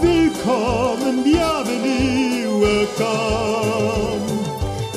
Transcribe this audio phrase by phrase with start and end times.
[0.00, 4.22] Willkommen, bienvenue, welcome.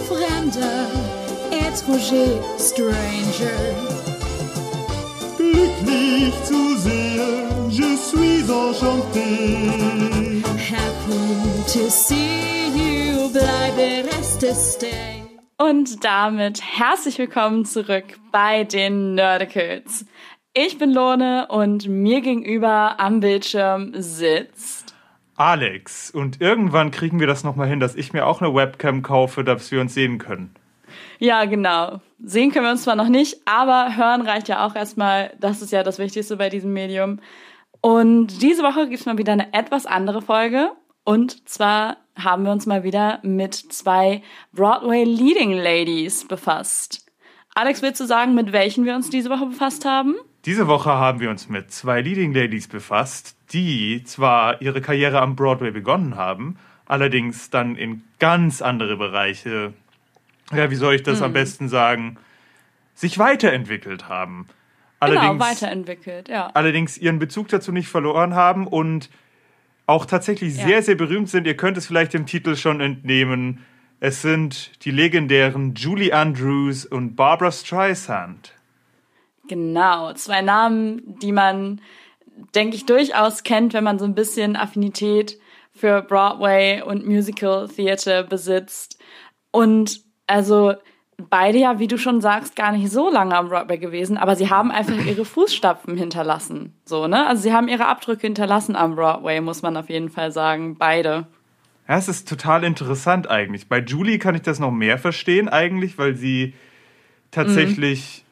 [0.07, 0.87] Fremder,
[1.49, 3.75] étranger, stranger.
[5.37, 10.43] Glücklich zu sehen, je suis enchanté.
[10.57, 15.23] Happy to see you, bleibe reste stay.
[15.57, 20.05] Und damit herzlich willkommen zurück bei den Nerdicals.
[20.53, 24.80] Ich bin Lone und mir gegenüber am Bildschirm sitzt.
[25.41, 26.11] Alex.
[26.11, 29.71] Und irgendwann kriegen wir das nochmal hin, dass ich mir auch eine Webcam kaufe, dass
[29.71, 30.53] wir uns sehen können.
[31.19, 31.99] Ja, genau.
[32.23, 35.33] Sehen können wir uns zwar noch nicht, aber hören reicht ja auch erstmal.
[35.39, 37.19] Das ist ja das Wichtigste bei diesem Medium.
[37.81, 40.71] Und diese Woche gibt es mal wieder eine etwas andere Folge.
[41.03, 44.21] Und zwar haben wir uns mal wieder mit zwei
[44.53, 47.07] Broadway Leading Ladies befasst.
[47.55, 50.15] Alex, willst du sagen, mit welchen wir uns diese Woche befasst haben?
[50.45, 55.35] Diese Woche haben wir uns mit zwei Leading Ladies befasst, die zwar ihre Karriere am
[55.35, 59.73] Broadway begonnen haben, allerdings dann in ganz andere Bereiche,
[60.53, 62.17] ja, wie soll ich das am besten sagen,
[62.93, 64.47] sich weiterentwickelt haben.
[64.99, 66.51] genau, weiterentwickelt, ja.
[66.53, 69.09] Allerdings ihren Bezug dazu nicht verloren haben und
[69.87, 70.67] auch tatsächlich Ja.
[70.67, 71.47] sehr, sehr berühmt sind.
[71.47, 73.65] Ihr könnt es vielleicht dem Titel schon entnehmen.
[73.99, 78.53] Es sind die legendären Julie Andrews und Barbara Streisand.
[79.47, 81.81] Genau, zwei Namen, die man,
[82.55, 85.37] denke ich, durchaus kennt, wenn man so ein bisschen Affinität
[85.73, 88.99] für Broadway und Musical Theater besitzt.
[89.51, 90.73] Und also
[91.29, 94.49] beide ja, wie du schon sagst, gar nicht so lange am Broadway gewesen, aber sie
[94.49, 96.73] haben einfach ihre Fußstapfen hinterlassen.
[96.85, 97.27] So, ne?
[97.27, 100.77] Also sie haben ihre Abdrücke hinterlassen am Broadway, muss man auf jeden Fall sagen.
[100.77, 101.27] Beide.
[101.87, 103.67] Ja, es ist total interessant eigentlich.
[103.67, 106.53] Bei Julie kann ich das noch mehr verstehen eigentlich, weil sie
[107.31, 108.23] tatsächlich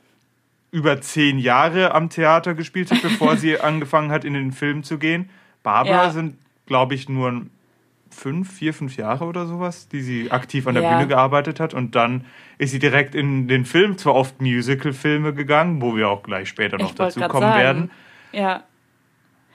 [0.71, 4.97] über zehn Jahre am Theater gespielt hat, bevor sie angefangen hat, in den Film zu
[4.97, 5.29] gehen.
[5.63, 6.09] Barbara Ja.
[6.11, 7.41] sind, glaube ich, nur
[8.11, 10.89] fünf, vier, fünf Jahre oder sowas, die sie aktiv an der Ja.
[10.95, 11.73] Bühne gearbeitet hat.
[11.73, 12.25] Und dann
[12.57, 16.77] ist sie direkt in den Film, zwar oft Musical-Filme gegangen, wo wir auch gleich später
[16.77, 17.57] noch dazu kommen sagen.
[17.59, 17.91] werden.
[18.31, 18.63] Ja.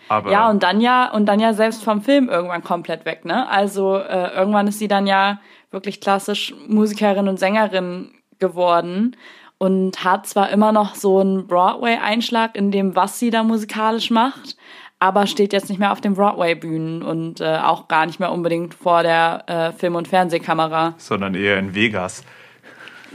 [0.08, 3.48] Aber Ja, und dann ja, und dann ja selbst vom Film irgendwann komplett weg, ne?
[3.48, 9.16] Also äh, irgendwann ist sie dann ja wirklich klassisch Musikerin und Sängerin geworden
[9.58, 14.56] und hat zwar immer noch so einen Broadway-Einschlag in dem, was sie da musikalisch macht,
[14.98, 18.74] aber steht jetzt nicht mehr auf den Broadway-Bühnen und äh, auch gar nicht mehr unbedingt
[18.74, 20.94] vor der äh, Film- und Fernsehkamera.
[20.98, 22.24] sondern eher in Vegas.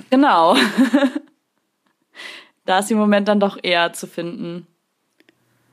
[0.09, 0.55] Genau.
[2.65, 4.67] da ist sie im Moment dann doch eher zu finden.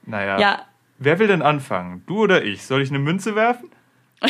[0.05, 0.39] Naja.
[0.39, 0.67] Ja,
[0.99, 2.03] Wer will denn anfangen?
[2.07, 2.65] Du oder ich?
[2.65, 3.71] Soll ich eine Münze werfen?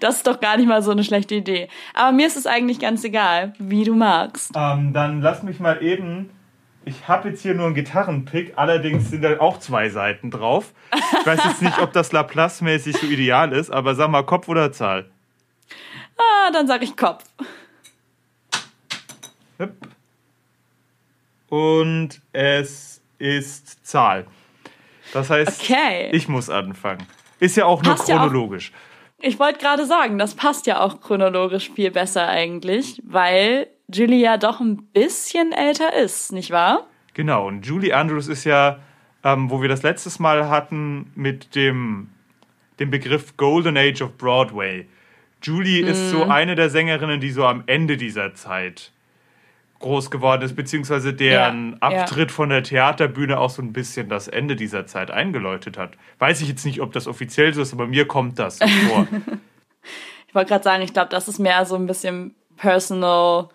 [0.00, 1.68] Das ist doch gar nicht mal so eine schlechte Idee.
[1.94, 4.52] Aber mir ist es eigentlich ganz egal, wie du magst.
[4.54, 6.30] Ähm, dann lass mich mal eben.
[6.84, 10.72] Ich habe jetzt hier nur einen Gitarrenpick, allerdings sind da auch zwei Seiten drauf.
[11.20, 14.72] Ich weiß jetzt nicht, ob das Laplace-mäßig so ideal ist, aber sag mal Kopf oder
[14.72, 15.10] Zahl.
[16.16, 17.24] Ah, dann sag ich Kopf.
[21.48, 24.26] Und es ist Zahl.
[25.12, 26.10] Das heißt, Okay.
[26.12, 27.06] ich muss anfangen.
[27.40, 28.30] Ist ja auch nur Passt ja auch.
[29.20, 34.36] Ich wollte gerade sagen, das passt ja auch chronologisch viel besser eigentlich, weil Julie ja
[34.36, 36.86] doch ein bisschen älter ist, nicht wahr?
[37.14, 38.78] Genau, und Julie Andrews ist ja,
[39.24, 42.10] ähm, wo wir das letztes Mal hatten mit dem,
[42.78, 44.86] dem Begriff Golden Age of Broadway.
[45.42, 48.92] Julie ist so eine der Sängerinnen, die so am Ende dieser Zeit
[49.80, 52.02] groß geworden ist, beziehungsweise deren Ja, ja.
[52.02, 55.92] Abtritt von der Theaterbühne auch so ein bisschen das Ende dieser Zeit eingeläutet hat.
[56.18, 59.06] Weiß ich jetzt nicht, ob das offiziell so ist, aber mir kommt das so vor.
[60.26, 63.48] Ich wollte gerade sagen, ich glaube, das ist mehr so ein bisschen personal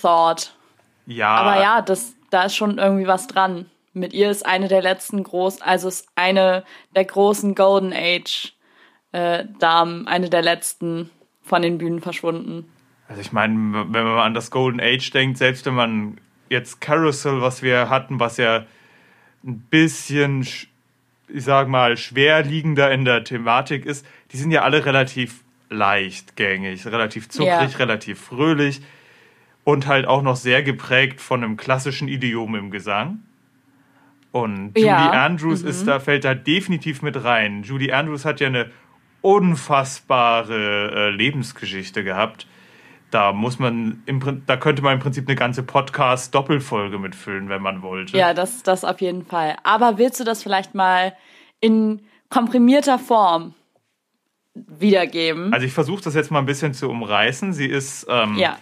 [0.00, 0.54] thought.
[1.06, 3.66] ja, Aber ja, das, da ist schon irgendwie was dran.
[3.92, 8.52] Mit ihr ist eine der letzten großen, also ist eine der großen Golden Age
[9.12, 11.10] äh, Damen, eine der letzten
[11.42, 12.70] von den Bühnen verschwunden.
[13.08, 13.54] Also ich meine,
[13.92, 16.18] wenn man an das Golden Age denkt, selbst wenn man
[16.48, 18.64] jetzt Carousel, was wir hatten, was ja
[19.44, 20.66] ein bisschen, sch-
[21.28, 27.28] ich sag mal, schwerliegender in der Thematik ist, die sind ja alle relativ leichtgängig, relativ
[27.28, 27.78] zuckrig, Ja.
[27.78, 28.80] relativ fröhlich
[29.64, 33.20] und halt auch noch sehr geprägt von einem klassischen Idiom im Gesang.
[34.32, 37.62] Und Julie Ja, Andrews ist da, fällt da definitiv mit rein.
[37.62, 38.70] Julie Andrews hat ja eine
[39.22, 42.46] unfassbare äh, Lebensgeschichte gehabt.
[43.10, 47.62] Da muss man, im, Prin- da könnte man im Prinzip eine ganze Podcast-Doppelfolge mitfüllen, wenn
[47.62, 48.16] man wollte.
[48.16, 49.56] Ja, das, das auf jeden Fall.
[49.62, 51.14] Aber willst du das vielleicht mal
[51.60, 53.54] in komprimierter Form
[54.54, 55.52] wiedergeben?
[55.52, 57.52] Also ich versuche das jetzt mal ein bisschen zu umreißen.
[57.52, 58.58] Sie ist ähm, ja.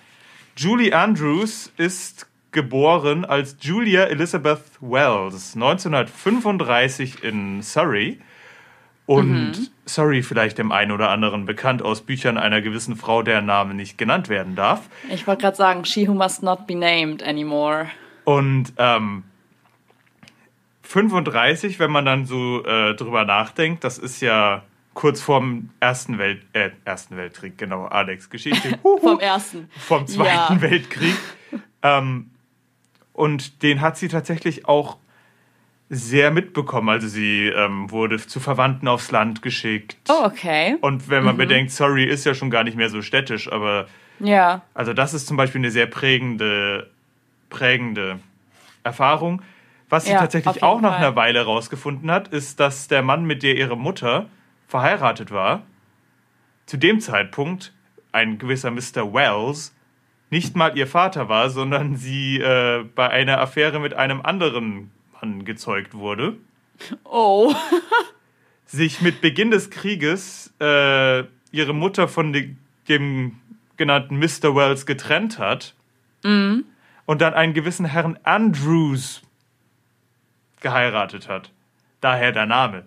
[0.57, 8.21] Julie Andrews ist geboren als Julia Elizabeth Wells 1935 in Surrey
[9.07, 13.75] Und sorry, vielleicht dem einen oder anderen bekannt aus Büchern einer gewissen Frau, deren Name
[13.75, 14.89] nicht genannt werden darf.
[15.11, 17.89] Ich wollte gerade sagen, she who must not be named anymore.
[18.25, 19.25] Und ähm,
[20.83, 24.63] 35, wenn man dann so äh, drüber nachdenkt, das ist ja
[24.95, 28.79] kurz vorm Ersten, Welt, äh, Ersten Weltkrieg, genau, Alex Geschichte.
[29.03, 29.69] Vom ersten.
[29.79, 30.61] vom Zweiten Ja.
[30.61, 31.17] Weltkrieg.
[31.83, 32.31] Ähm,
[33.13, 34.97] und den hat sie tatsächlich auch
[35.95, 36.89] sehr mitbekommen.
[36.89, 39.97] Also sie ähm, wurde zu Verwandten aufs Land geschickt.
[40.09, 40.77] Oh, okay.
[40.81, 43.87] Und wenn man bedenkt, sorry, ist ja schon gar nicht mehr so städtisch, aber
[44.21, 44.63] Ja.
[44.75, 46.91] also das ist zum Beispiel eine sehr prägende,
[47.51, 48.19] prägende
[48.83, 49.43] Erfahrung.
[49.89, 51.07] Was sie Ja, tatsächlich auch nach Fall.
[51.07, 54.27] einer Weile rausgefunden hat, ist, dass der Mann, mit der ihre Mutter
[54.67, 55.63] verheiratet war,
[56.67, 57.73] zu dem Zeitpunkt
[58.11, 59.13] ein gewisser Mr.
[59.13, 59.75] Wells
[60.31, 64.91] nicht mal ihr Vater war, sondern sie äh, bei einer Affäre mit einem anderen
[65.25, 66.37] Mann gezeugt wurde.
[67.05, 67.55] Oh.
[68.67, 71.21] Sich mit Beginn des Krieges äh,
[71.53, 72.51] ihre Mutter von de
[72.89, 73.39] dem
[73.79, 74.55] genannten Mr.
[74.55, 75.75] Wells getrennt hat
[76.23, 76.65] Mhm.
[77.07, 79.23] und dann einen gewissen Herrn Andrews
[80.61, 81.51] geheiratet hat.
[82.01, 82.85] Daher der Name.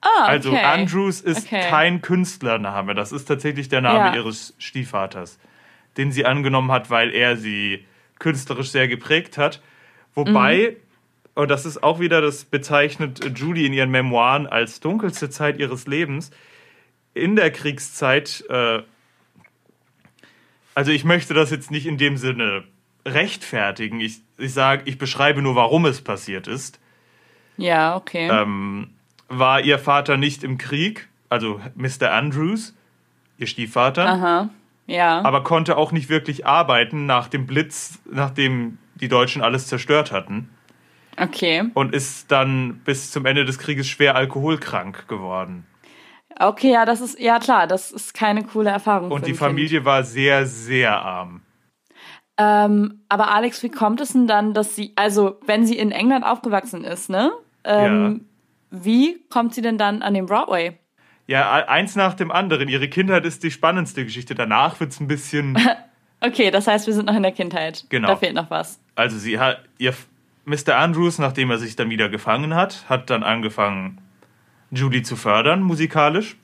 [0.00, 0.30] Ah, okay.
[0.30, 1.66] Also Andrews ist Okay.
[1.68, 4.14] kein Künstlername, das ist tatsächlich der Name Ja.
[4.16, 5.38] ihres Stiefvaters,
[5.96, 7.84] den sie angenommen hat, weil er sie
[8.20, 9.60] künstlerisch sehr geprägt hat.
[10.14, 10.87] Wobei, Mhm.
[11.38, 15.86] Und das ist auch wieder, das bezeichnet Julie in ihren Memoiren als dunkelste Zeit ihres
[15.86, 16.32] Lebens,
[17.14, 18.82] in der Kriegszeit, äh,
[20.74, 22.64] also ich möchte das jetzt nicht in dem Sinne
[23.06, 26.80] rechtfertigen, ich, ich sage, ich beschreibe nur, warum es passiert ist
[27.56, 28.28] Ja, okay.
[28.28, 28.90] ähm,
[29.28, 32.10] war ihr Vater nicht im Krieg, also Mr.
[32.10, 32.74] Andrews,
[33.38, 34.50] ihr Stiefvater, Aha.
[34.88, 35.22] Ja.
[35.22, 40.48] aber konnte auch nicht wirklich arbeiten nach dem Blitz, nachdem die Deutschen alles zerstört hatten
[41.20, 41.70] okay.
[41.74, 45.66] und ist dann bis zum Ende des Krieges schwer alkoholkrank geworden.
[46.40, 49.10] Okay, ja, das ist, ja klar, das ist keine coole Erfahrung.
[49.10, 51.30] Und die Familie war sehr, sehr arm.
[51.30, 51.42] Kind.
[52.38, 56.24] Ähm, aber Alex, wie kommt es denn dann, dass sie, also wenn sie in England
[56.24, 57.32] aufgewachsen ist, ne?
[57.64, 58.26] Ähm,
[58.70, 60.78] Wie kommt sie denn dann an den Broadway?
[61.26, 62.68] Ja, eins nach dem anderen.
[62.68, 64.34] Ihre Kindheit ist die spannendste Geschichte.
[64.34, 65.58] Danach wird es ein bisschen.
[66.20, 67.84] Okay, das heißt, wir sind noch in der Kindheit.
[67.90, 68.08] Genau.
[68.08, 68.80] Da fehlt noch was.
[68.96, 69.94] Also sie hat ihr
[70.48, 70.76] Mr.
[70.76, 74.00] Andrews, nachdem er sich dann wieder gefangen hat, hat dann angefangen,
[74.70, 76.36] Julie zu fördern musikalisch.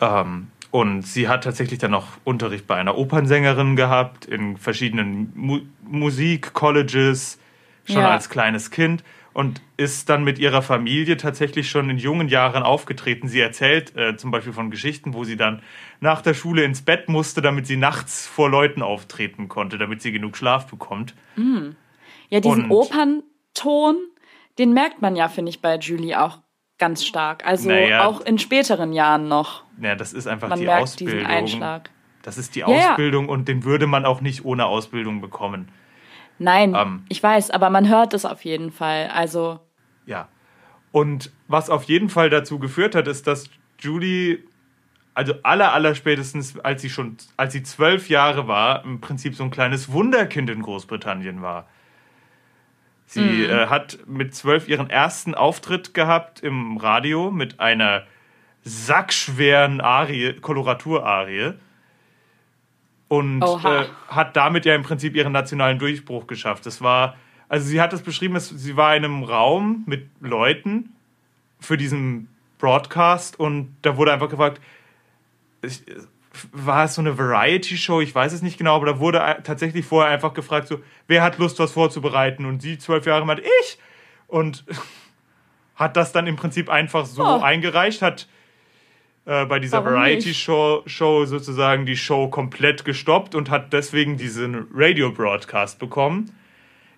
[0.00, 5.60] Ähm, und sie hat tatsächlich dann noch Unterricht bei einer Opernsängerin gehabt, in verschiedenen Mu
[5.84, 7.38] Musik-Colleges,
[7.84, 8.10] schon Ja.
[8.10, 9.04] als kleines Kind.
[9.34, 13.28] Und ist dann mit ihrer Familie tatsächlich schon in jungen Jahren aufgetreten.
[13.28, 15.62] Sie erzählt äh, zum Beispiel von Geschichten, wo sie dann
[16.00, 20.12] nach der Schule ins Bett musste, damit sie nachts vor Leuten auftreten konnte, damit sie
[20.12, 21.14] genug Schlaf bekommt.
[22.28, 23.96] Ja, diesen Und- Opernton,
[24.58, 26.38] den merkt man ja, finde ich, bei Julie auch
[26.78, 27.46] ganz stark.
[27.46, 28.04] Also Naja.
[28.06, 29.64] auch in späteren Jahren noch.
[29.80, 31.18] Ja, das ist einfach Man die merkt Ausbildung.
[31.20, 31.90] diesen Einschlag.
[32.22, 32.90] Das ist die Ja, ja.
[32.90, 35.68] Ausbildung und den würde man auch nicht ohne Ausbildung bekommen.
[36.38, 37.04] Nein, Ähm.
[37.08, 39.08] ich weiß, aber man hört es auf jeden Fall.
[39.14, 39.60] Also,
[40.06, 40.28] Ja.
[40.90, 43.48] Und was auf jeden Fall dazu geführt hat, ist, dass
[43.78, 44.40] Julie,
[45.14, 49.42] also aller, aller spätestens, als sie schon, als sie zwölf Jahre war, im Prinzip so
[49.42, 51.66] ein kleines Wunderkind in Großbritannien war.
[53.06, 58.04] Sie äh, hat mit zwölf ihren ersten Auftritt gehabt im Radio mit einer
[58.62, 61.54] sackschweren Arie, Koloratourarie.
[63.12, 66.64] Und äh, hat damit ja im Prinzip ihren nationalen Durchbruch geschafft.
[66.64, 67.16] Das war,
[67.48, 70.94] also sie hat es beschrieben, es, sie war in einem Raum mit Leuten
[71.60, 72.28] für diesen
[72.58, 74.62] Broadcast und da wurde einfach gefragt,
[75.60, 75.82] ich,
[76.52, 78.00] war es so eine Variety-Show?
[78.00, 81.36] Ich weiß es nicht genau, aber da wurde tatsächlich vorher einfach gefragt, so, wer hat
[81.36, 82.46] Lust, was vorzubereiten?
[82.46, 83.78] Und sie zwölf Jahre meinte, ich!
[84.26, 84.64] Und
[85.76, 87.40] hat das dann im Prinzip einfach so Oh.
[87.42, 88.26] eingereicht, hat
[89.24, 95.78] äh, bei dieser Variety-Show Show sozusagen die Show komplett gestoppt und hat deswegen diesen Radio-Broadcast
[95.78, 96.34] bekommen.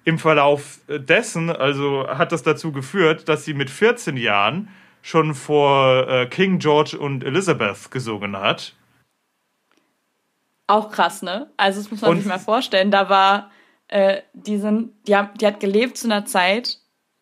[0.04, 4.68] Im Verlauf dessen, also hat das dazu geführt, dass sie mit 14 Jahren
[5.00, 8.74] schon vor äh, King George und Elizabeth gesungen hat.
[10.66, 11.50] auch krass, ne?
[11.58, 12.90] Also, das muss man Und- sich mal vorstellen.
[12.90, 13.50] Da war,
[13.88, 16.78] äh, die, sind, die, haben, die hat gelebt zu einer Zeit,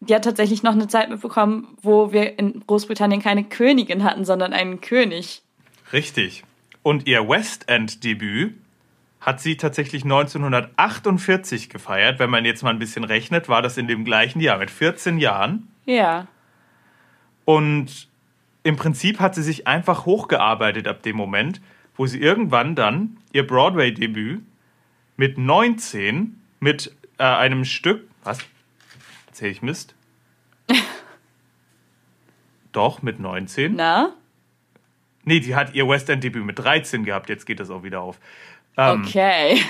[0.09, 4.53] die hat tatsächlich noch eine Zeit mitbekommen, wo wir in Großbritannien keine Königin hatten, sondern
[4.53, 5.43] einen König.
[5.93, 6.43] Richtig.
[6.83, 8.55] Und ihr West End-Debüt
[9.21, 12.19] hat sie tatsächlich 1948 gefeiert.
[12.19, 15.19] Wenn man jetzt mal ein bisschen rechnet, war das in dem gleichen Jahr mit 14
[15.19, 15.69] Jahren.
[15.87, 16.27] Ja.
[17.45, 18.09] Und
[18.65, 21.61] im Prinzip hat sie sich einfach hochgearbeitet ab dem Moment,
[21.97, 24.43] wo sie irgendwann dann ihr Broadway-Debüt
[25.17, 28.09] mit 19 mit äh, einem Stück.
[28.25, 28.41] Was?
[29.33, 29.95] Erzähl ich Mist?
[32.73, 33.75] Doch, mit 19.
[33.75, 34.13] Na?
[35.25, 38.03] Nee, die hat ihr West End Debüt mit 13 gehabt, jetzt geht das auch wieder
[38.03, 38.19] auf.
[38.77, 39.63] Ähm, Okay.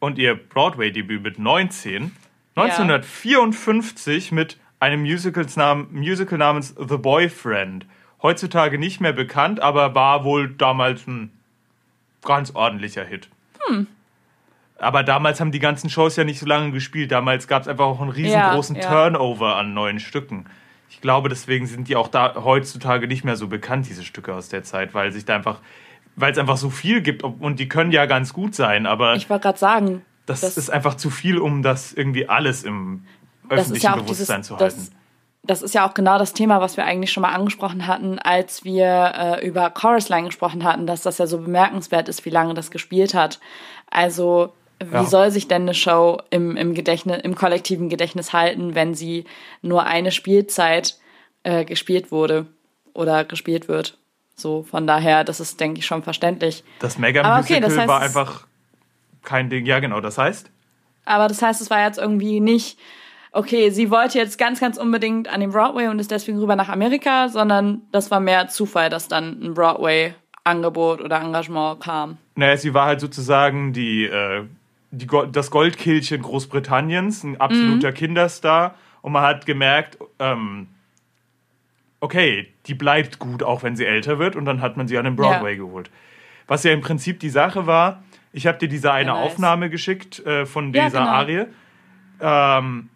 [0.00, 2.10] Und ihr Broadway Debüt mit 19.
[2.56, 7.86] 1954 mit einem Musicals Namen, Musical namens The Boyfriend.
[8.20, 11.30] Heutzutage nicht mehr bekannt, aber war wohl damals ein
[12.22, 13.28] ganz ordentlicher Hit.
[14.78, 17.12] Aber damals haben die ganzen Shows ja nicht so lange gespielt.
[17.12, 18.88] Damals gab es einfach auch einen riesengroßen Ja, ja.
[18.88, 20.46] Turnover an neuen Stücken.
[20.90, 24.48] Ich glaube, deswegen sind die auch da heutzutage nicht mehr so bekannt, diese Stücke aus
[24.48, 25.60] der Zeit, weil sich da einfach,
[26.16, 29.28] weil es einfach so viel gibt und die können ja ganz gut sein, aber Ich
[29.30, 33.04] wollte gerade sagen, das, das- ist einfach zu viel, um das irgendwie alles im
[33.48, 34.76] öffentlichen ja auch dieses, Bewusstsein zu halten.
[34.76, 34.90] das,
[35.42, 38.64] das ist ja auch genau das Thema, was wir eigentlich schon mal angesprochen hatten, als
[38.64, 39.12] wir
[39.42, 42.70] äh, über Chorus Line gesprochen hatten, dass das ja so bemerkenswert ist, wie lange das
[42.70, 43.40] gespielt hat.
[43.90, 44.54] Also
[44.90, 45.04] wie Ja.
[45.04, 49.24] soll sich denn eine Show im, im Gedächtnis, im kollektiven Gedächtnis halten, wenn sie
[49.62, 50.96] nur eine Spielzeit
[51.42, 52.46] äh, gespielt wurde
[52.92, 53.98] oder gespielt wird?
[54.36, 56.64] So, von daher, das ist, denke ich, schon verständlich.
[56.80, 58.46] Das Mega okay, Musical das heißt, war einfach
[59.22, 59.64] kein Ding.
[59.66, 60.50] Ja, genau, das heißt,
[61.04, 62.78] Aber das heißt, es war jetzt irgendwie nicht,
[63.30, 66.68] okay, sie wollte jetzt ganz, ganz unbedingt an den Broadway und ist deswegen rüber nach
[66.68, 72.18] Amerika, sondern das war mehr Zufall, dass dann ein Broadway-Angebot oder Engagement kam.
[72.34, 74.44] naja, sie war halt sozusagen die, äh,
[74.96, 77.94] die Go das Goldkehlchen Großbritanniens, ein absoluter Mhm.
[77.94, 78.74] Kinderstar.
[79.02, 80.68] Und man hat gemerkt, ähm,
[82.00, 84.36] okay, die bleibt gut, auch wenn sie älter wird.
[84.36, 85.58] Und dann hat man sie an den Broadway Ja.
[85.58, 85.90] geholt.
[86.46, 89.24] Was ja im Prinzip die Sache war, ich habe dir diese eine Ja, nice.
[89.32, 91.10] Aufnahme geschickt äh, von Ja, dieser genau.
[91.12, 91.44] Arie.
[92.20, 92.88] Ähm,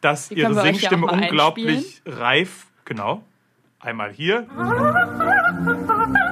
[0.00, 3.22] dass Die ihre Singstimme unglaublich reif, genau.
[3.80, 4.46] Einmal hier.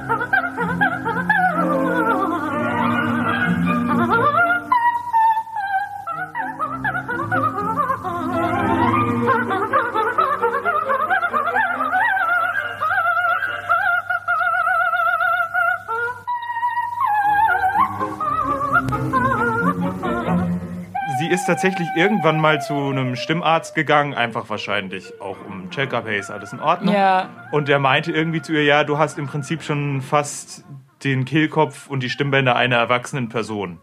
[21.43, 26.31] ist tatsächlich irgendwann mal zu einem Stimmarzt gegangen, einfach wahrscheinlich auch um Check-up, hey, ist
[26.31, 26.93] alles in Ordnung.
[26.95, 30.63] Ja, Und er meinte irgendwie zu ihr, ja, du hast im Prinzip schon fast
[31.03, 33.79] den Kehlkopf und die Stimmbänder einer erwachsenen Person.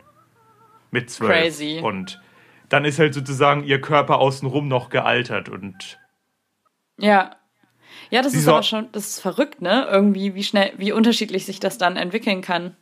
[0.91, 1.31] Mit zwölf.
[1.33, 1.81] Crazy.
[1.83, 2.21] Und
[2.71, 5.99] dann ist halt sozusagen ihr Körper außenrum noch gealtert und
[6.99, 7.33] ja.
[8.11, 9.87] Ja, das ist soll- aber schon, das ist verrückt, ne?
[9.91, 12.75] Irgendwie, wie schnell, wie unterschiedlich sich das dann entwickeln kann.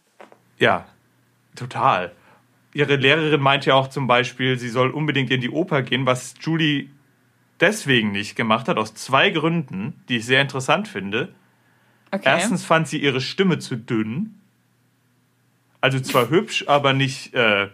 [0.59, 0.87] ja,
[1.57, 2.13] total.
[2.79, 6.35] Ihre Lehrerin meinte ja auch zum Beispiel, sie soll unbedingt in die Oper gehen, was
[6.41, 6.89] Julie
[7.59, 11.35] deswegen nicht gemacht hat, aus zwei Gründen, die ich sehr interessant finde.
[12.13, 12.23] Okay.
[12.25, 14.35] Erstens fand sie ihre Stimme zu dünn.
[15.81, 17.67] Also zwar hübsch, aber nicht äh,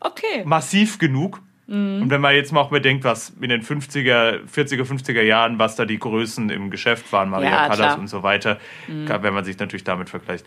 [0.00, 0.44] okay.
[0.46, 1.42] massiv genug.
[1.68, 5.76] Und wenn man jetzt mal auch bedenkt, was in den 50er, 40er, 50er Jahren, was
[5.76, 8.58] da die Größen im Geschäft waren, Maria Ja, Callas und so weiter,
[9.06, 10.44] kann- wenn man sich natürlich damit vergleicht,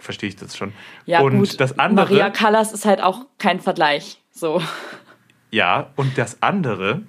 [0.00, 0.72] verstehe ich das schon.
[1.06, 1.60] Ja, und gut.
[1.60, 4.20] das andere, Maria Callas ist halt auch kein Vergleich.
[4.32, 4.62] So.
[5.50, 7.02] ja, und das andere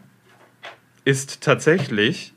[1.06, 2.34] ist tatsächlich,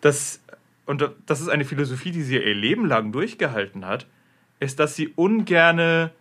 [0.00, 0.42] dass,
[0.86, 4.06] und das ist eine Philosophie, die sie ihr Leben lang durchgehalten hat,
[4.60, 6.12] ist, dass sie ungerne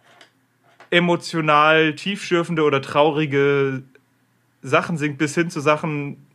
[0.89, 3.83] emotional tiefschürfende oder traurige
[4.61, 6.25] Sachen singt, bis hin zu Sachen,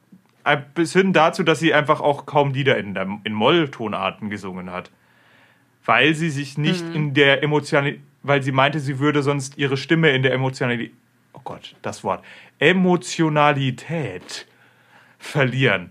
[0.45, 4.71] äh, bis hin dazu, dass sie einfach auch kaum Lieder in, der, in Molltonarten gesungen
[4.71, 4.91] hat.
[5.87, 10.11] Weil sie sich nicht in der Emotionalität, weil sie meinte, sie würde sonst ihre Stimme
[10.11, 10.93] in der Emotionalität,
[11.33, 12.25] oh Gott, das Wort,
[12.59, 14.47] Emotionalität
[15.19, 15.91] verlieren.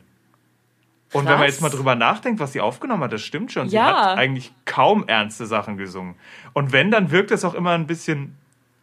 [1.13, 3.69] Und wenn man jetzt mal drüber nachdenkt, was sie aufgenommen hat, das stimmt schon.
[3.69, 3.85] Sie Ja.
[4.11, 6.15] hat eigentlich kaum ernste Sachen gesungen.
[6.51, 8.35] Und wenn, dann wirkt es auch immer ein bisschen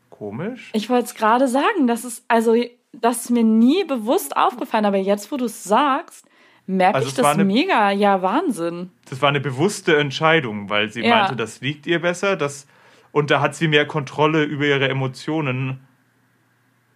[0.09, 0.71] komisch.
[0.73, 2.55] Ich wollte es gerade sagen, das ist, also,
[2.93, 6.27] das ist mir nie bewusst aufgefallen, aber jetzt, wo du es sagst,
[6.67, 7.91] merke Also ich das eine- mega.
[7.91, 8.91] Ja, Wahnsinn.
[9.09, 11.17] Das war eine bewusste Entscheidung, weil sie Ja.
[11.21, 12.37] meinte, das liegt ihr besser.
[12.37, 12.67] Das,
[13.11, 15.81] und da hat sie mehr Kontrolle über ihre Emotionen.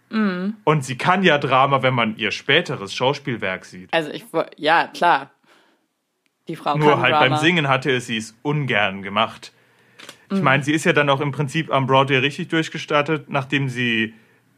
[0.09, 0.55] Mhm.
[0.63, 3.93] Und sie kann ja Drama, wenn man ihr späteres Schauspielwerk sieht.
[3.93, 5.31] Also, ich, ja, klar.
[6.47, 7.27] Die Frau Nur halt Drama.
[7.27, 9.51] beim Singen hatte es sie es ungern gemacht.
[10.29, 10.37] Mhm.
[10.37, 14.13] Ich meine, sie ist ja dann auch im Prinzip am Broadway richtig durchgestartet, nachdem sie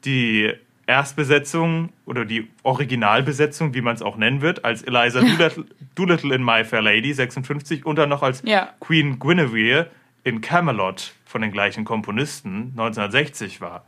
[0.05, 0.53] die
[0.89, 5.65] Erstbesetzung oder die Originalbesetzung, wie man es auch nennen wird, als Eliza Doolittle,
[5.95, 8.73] Doolittle in My Fair Lady 56 und dann noch als Ja.
[8.79, 9.87] Queen Guinevere
[10.23, 13.85] in Camelot von den gleichen Komponisten 1960 war.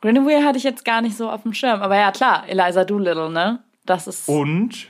[0.00, 3.30] Guinevere hatte ich jetzt gar nicht so auf dem Schirm, aber ja, klar, Eliza Doolittle,
[3.30, 3.62] ne?
[3.84, 4.26] Das ist.
[4.26, 4.88] Und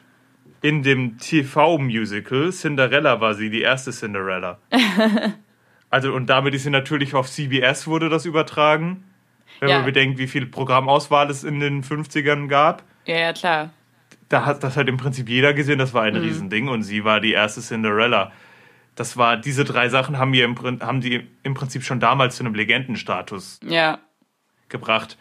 [0.63, 4.59] in dem TV-Musical Cinderella war sie die erste Cinderella.
[5.91, 9.03] also, und damit ist sie natürlich auf CBS wurde das übertragen.
[9.61, 9.77] Wenn Ja.
[9.77, 12.83] man bedenkt, wie viel Programmauswahl es in den 50ern gab.
[13.07, 13.71] Ja, ja, klar.
[14.29, 16.21] da hat das hat im Prinzip jeder gesehen, das war ein Mhm.
[16.21, 18.31] Riesending und sie war die erste Cinderella.
[18.95, 22.45] Das war, diese drei Sachen haben, ihr im, haben die im Prinzip schon damals zu
[22.45, 23.99] einem Legendenstatus Ja.
[24.69, 25.17] gebracht.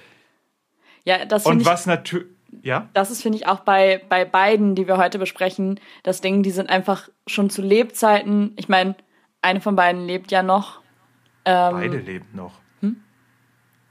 [1.05, 2.27] Ja, das Und was natürlich,
[2.61, 2.89] ja?
[2.93, 6.51] das ist, finde ich, auch bei, bei beiden, die wir heute besprechen, das Ding, die
[6.51, 8.53] sind einfach schon zu Lebzeiten.
[8.57, 8.95] Ich meine,
[9.41, 10.81] eine von beiden lebt ja noch.
[11.45, 12.53] Ähm, Beide leben noch.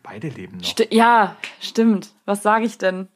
[0.03, 0.65] Beide leben noch.
[0.65, 2.15] Sti ja, stimmt.
[2.25, 3.09] Was sage ich denn?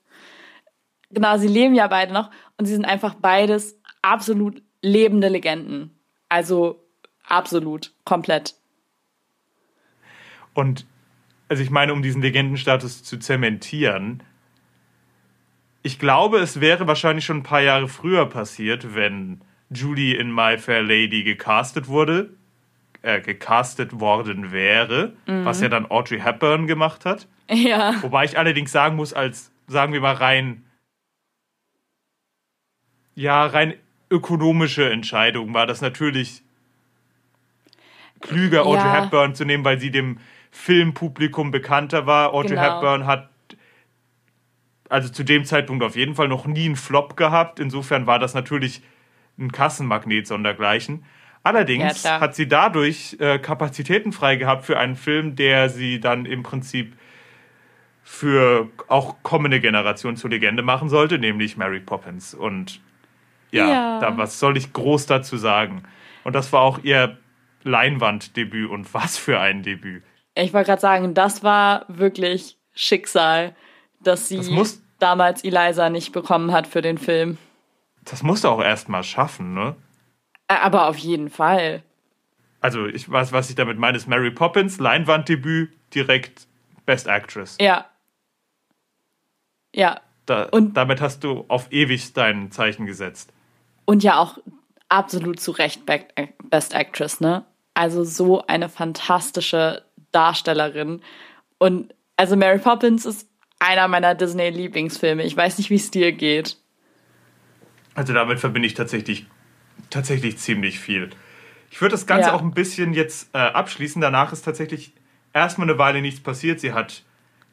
[1.10, 5.98] Genau, sie leben ja beide noch und sie sind einfach beides absolut lebende Legenden.
[6.28, 6.82] Also
[7.26, 8.54] absolut, komplett.
[10.54, 10.86] Und
[11.48, 14.22] also ich meine, um diesen Legendenstatus zu zementieren,
[15.82, 20.56] ich glaube, es wäre wahrscheinlich schon ein paar Jahre früher passiert, wenn Judy in My
[20.58, 22.30] Fair Lady gecastet wurde,
[23.02, 27.26] äh, gecastet worden wäre, was ja dann Audrey Hepburn gemacht hat.
[27.50, 30.64] Ja, Wobei ich allerdings sagen muss, als, sagen wir mal, rein,
[33.14, 33.74] ja, rein
[34.10, 36.42] ökonomische Entscheidung war das natürlich
[38.20, 39.02] klüger, Audrey Ja.
[39.02, 40.18] Hepburn zu nehmen, weil sie dem
[40.50, 42.32] Filmpublikum bekannter war.
[42.32, 42.62] Audrey Genau.
[42.76, 43.28] Hepburn hat
[44.88, 47.58] also zu dem Zeitpunkt auf jeden Fall noch nie einen Flop gehabt.
[47.58, 48.82] Insofern war das natürlich
[49.38, 51.04] ein Kassenmagnet sondergleichen.
[51.44, 56.24] Allerdings Ja, hat sie dadurch äh, Kapazitäten frei gehabt für einen Film, der sie dann
[56.24, 56.96] im Prinzip
[58.02, 62.34] für auch kommende Generationen zur Legende machen sollte, nämlich Mary Poppins.
[62.34, 62.80] Und
[63.50, 64.00] ja, Ja.
[64.00, 65.82] Da, was soll ich groß dazu sagen?
[66.24, 67.18] Und das war auch ihr
[67.64, 70.02] Leinwanddebüt und was für ein Debüt.
[70.34, 73.54] ich wollte gerade sagen, das war wirklich Schicksal,
[74.00, 77.36] dass sie Das damals Eliza nicht bekommen hat für den Film.
[78.04, 79.74] Das musst du auch erst mal schaffen, ne?
[80.60, 81.82] Aber auf jeden Fall.
[82.60, 86.46] Also, ich weiß, was ich damit meine, ist Mary Poppins, Leinwanddebüt, direkt
[86.86, 87.56] Best Actress.
[87.60, 87.86] Ja.
[89.74, 90.00] Ja.
[90.26, 93.32] Da, Und- damit hast du auf ewig dein Zeichen gesetzt.
[93.84, 94.38] Und ja auch
[94.88, 97.44] absolut zu Recht Back- Best Actress, ne?
[97.74, 101.00] Also so eine fantastische Darstellerin.
[101.58, 105.22] Und also Mary Poppins ist einer meiner Disney-Lieblingsfilme.
[105.24, 106.58] Ich weiß nicht, wie es dir geht.
[107.94, 109.26] Also damit verbinde ich tatsächlich,
[109.92, 111.10] tatsächlich ziemlich viel.
[111.70, 112.34] Ich würde das Ganze Ja.
[112.34, 114.00] auch ein bisschen jetzt äh, abschließen.
[114.02, 114.92] Danach ist tatsächlich
[115.32, 116.60] erstmal eine Weile nichts passiert.
[116.60, 117.02] Sie hat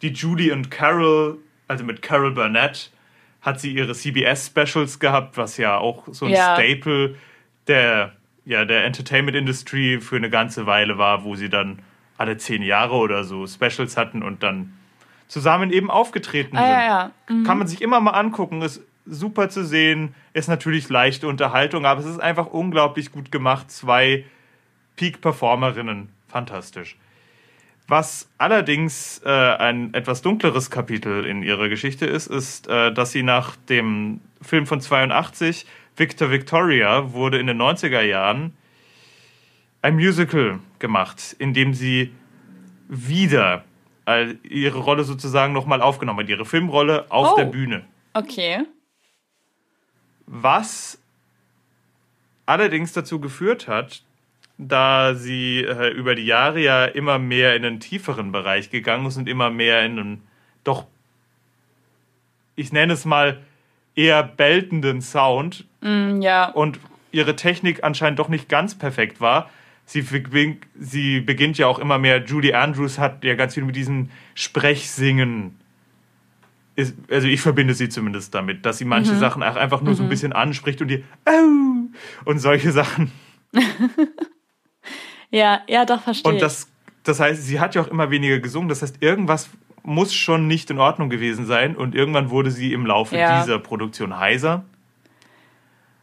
[0.02, 2.92] die Judy und Carol, also mit Carol Burnett,
[3.42, 6.56] hat sie ihre CBS-Specials gehabt, was ja auch so ein Ja.
[6.56, 7.16] Staple
[7.68, 8.14] der,
[8.46, 11.80] ja, der Entertainment-Industrie für eine ganze Weile war, wo sie dann
[12.18, 14.74] alle zehn Jahre oder so Specials hatten und dann
[15.30, 16.72] zusammen eben aufgetreten Ah, sind.
[16.72, 16.86] ja,
[17.38, 17.44] ja.
[17.46, 22.00] Kann man sich immer mal angucken, ist super zu sehen, ist natürlich leichte Unterhaltung, aber
[22.00, 23.72] es ist einfach unglaublich gut gemacht.
[23.72, 24.26] Zwei
[24.96, 26.98] Peak-Performerinnen, fantastisch.
[27.88, 33.24] Was allerdings äh, ein etwas dunkleres Kapitel in ihrer Geschichte ist, ist, äh, dass sie
[33.24, 35.66] nach dem Film von 82,
[35.98, 38.54] Victor Victoria, wurde in den 90er Jahren
[39.82, 42.14] ein Musical gemacht, in dem sie
[42.90, 43.64] wieder
[44.06, 47.36] äh, ihre Rolle sozusagen nochmal aufgenommen hat, ihre Filmrolle auf Oh.
[47.38, 47.86] der Bühne.
[48.14, 48.60] Okay.
[50.32, 51.00] Was
[52.46, 54.04] allerdings dazu geführt hat,
[54.60, 59.18] da sie äh, über die Jahre ja immer mehr in einen tieferen Bereich gegangen ist
[59.18, 60.22] und immer mehr in einen
[60.64, 60.86] doch,
[62.56, 63.42] ich nenne es mal,
[63.96, 66.50] eher beltenden Sound Mm, ja.
[66.50, 66.80] und
[67.12, 69.50] ihre Technik anscheinend doch nicht ganz perfekt war.
[69.86, 70.06] Sie,
[70.78, 75.58] sie beginnt ja auch immer mehr, Julie Andrews hat ja ganz viel mit diesem Sprechsingen.
[76.80, 80.04] Ist, also ich verbinde sie zumindest damit, dass sie manche Sachen auch einfach nur so
[80.04, 81.90] ein bisschen anspricht und die Au!
[82.26, 83.12] und solche Sachen.
[85.32, 86.32] Ja, ja, doch, verstehe.
[86.32, 86.68] Und das,
[87.04, 88.70] das heißt, sie hat ja auch immer weniger gesungen.
[88.70, 89.50] Das heißt, irgendwas
[89.84, 91.76] muss schon nicht in Ordnung gewesen sein.
[91.76, 93.40] Und irgendwann wurde sie im Laufe Ja.
[93.42, 94.64] dieser Produktion heiser.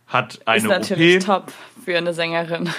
[0.07, 1.53] Hat ist eine natürlich OP, top
[1.85, 2.71] für eine Sängerin.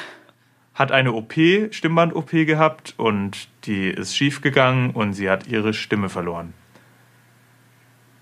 [0.74, 1.34] hat eine OP,
[1.72, 6.54] Stimmband-OP gehabt und die ist schief gegangen und sie hat ihre Stimme verloren.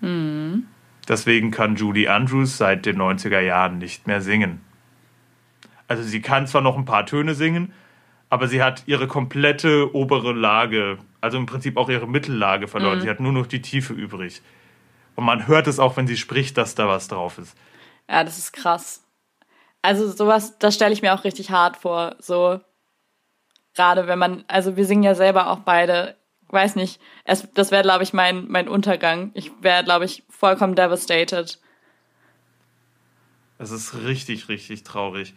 [0.00, 4.60] Deswegen kann Julie Andrews seit den 90er Jahren nicht mehr singen.
[5.88, 7.72] Also sie kann zwar noch ein paar Töne singen,
[8.28, 13.00] aber sie hat ihre komplette obere Lage, also im Prinzip auch ihre Mittellage verloren.
[13.00, 14.42] Sie hat nur noch die Tiefe übrig.
[15.14, 17.56] Und man hört es auch, wenn sie spricht, dass da was drauf ist.
[18.08, 19.04] Ja, das ist krass.
[19.80, 22.16] Also sowas, das stelle ich mir auch richtig hart vor.
[22.18, 22.60] So
[23.74, 26.16] gerade wenn man, also wir singen ja selber auch beide.
[26.48, 29.30] Weiß nicht, es, das wäre, glaube ich, mein, mein Untergang.
[29.34, 31.58] Ich wäre, glaube ich, vollkommen devastated.
[33.58, 35.34] Es ist richtig, richtig traurig.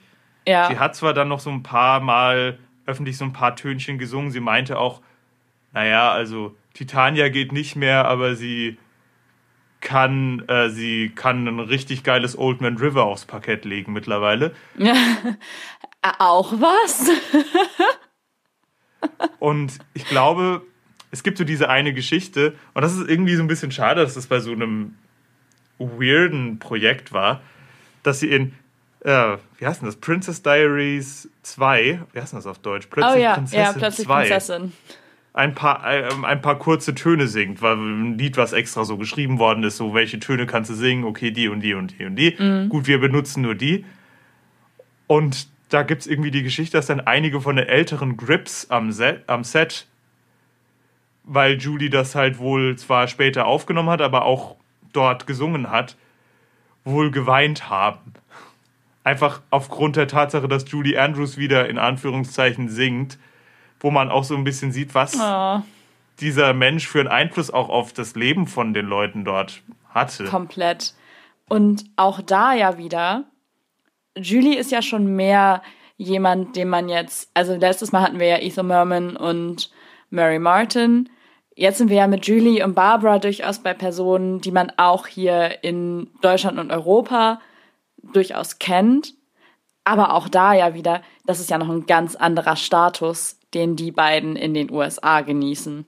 [0.48, 3.98] Ja, Sie hat zwar dann noch so ein paar Mal öffentlich so ein paar Tönchen
[3.98, 4.32] gesungen.
[4.32, 5.02] Sie meinte auch,
[5.74, 8.78] naja, also Titania geht nicht mehr, aber sie
[9.82, 14.54] kann, äh, sie kann ein richtig geiles Old Man River aufs Parkett legen mittlerweile.
[16.20, 17.10] Auch was?
[19.40, 20.64] Und ich glaube,
[21.12, 24.14] es gibt so diese eine Geschichte, und das ist irgendwie so ein bisschen schade, dass
[24.14, 24.96] das bei so einem
[25.80, 27.42] weirden Projekt war,
[28.04, 28.54] dass sie in,
[29.04, 29.96] äh, wie heißt denn das?
[29.96, 32.88] Princess Diaries 2, wie heißt denn das auf Deutsch?
[32.90, 34.20] Plötzlich oh ja, Prinzessin ja, plötzlich 2.
[34.20, 34.74] Prinzessin.
[35.32, 39.40] Ein paar, äh, ein paar kurze Töne singt, weil ein Lied, was extra so geschrieben
[39.40, 42.16] worden ist, so welche Töne kannst du singen, okay, die und die und die und
[42.16, 42.36] die.
[42.38, 42.70] Mhm.
[42.70, 43.86] Gut, wir benutzen nur die.
[45.08, 48.92] Und da gibt es irgendwie die Geschichte, dass dann einige von den älteren Grips am
[48.92, 49.88] Set, am Set,
[51.32, 54.56] weil Julie das halt wohl zwar später aufgenommen hat, aber auch
[54.94, 55.96] dort gesungen hat,
[56.84, 58.14] wohl geweint haben.
[59.04, 63.20] Einfach aufgrund der Tatsache, dass Julie Andrews wieder in Anführungszeichen singt,
[63.80, 65.62] wo man auch so ein bisschen sieht, was Oh,
[66.20, 70.26] dieser Mensch für einen Einfluss auch auf das Leben von den Leuten dort hatte.
[70.26, 70.96] komplett.
[71.48, 73.26] Und auch da ja wieder,
[74.18, 75.62] Julie ist ja schon mehr
[75.96, 79.70] jemand, den man jetzt, also letztes Mal hatten wir ja Ethan Merman und
[80.10, 81.08] Mary Martin.
[81.60, 85.62] Jetzt sind wir ja mit Julie und Barbara durchaus bei Personen, die man auch hier
[85.62, 87.42] in Deutschland und Europa
[88.02, 89.14] durchaus kennt.
[89.84, 93.92] Aber auch da ja wieder, das ist ja noch ein ganz anderer Status, den die
[93.92, 95.86] beiden in den USA genießen.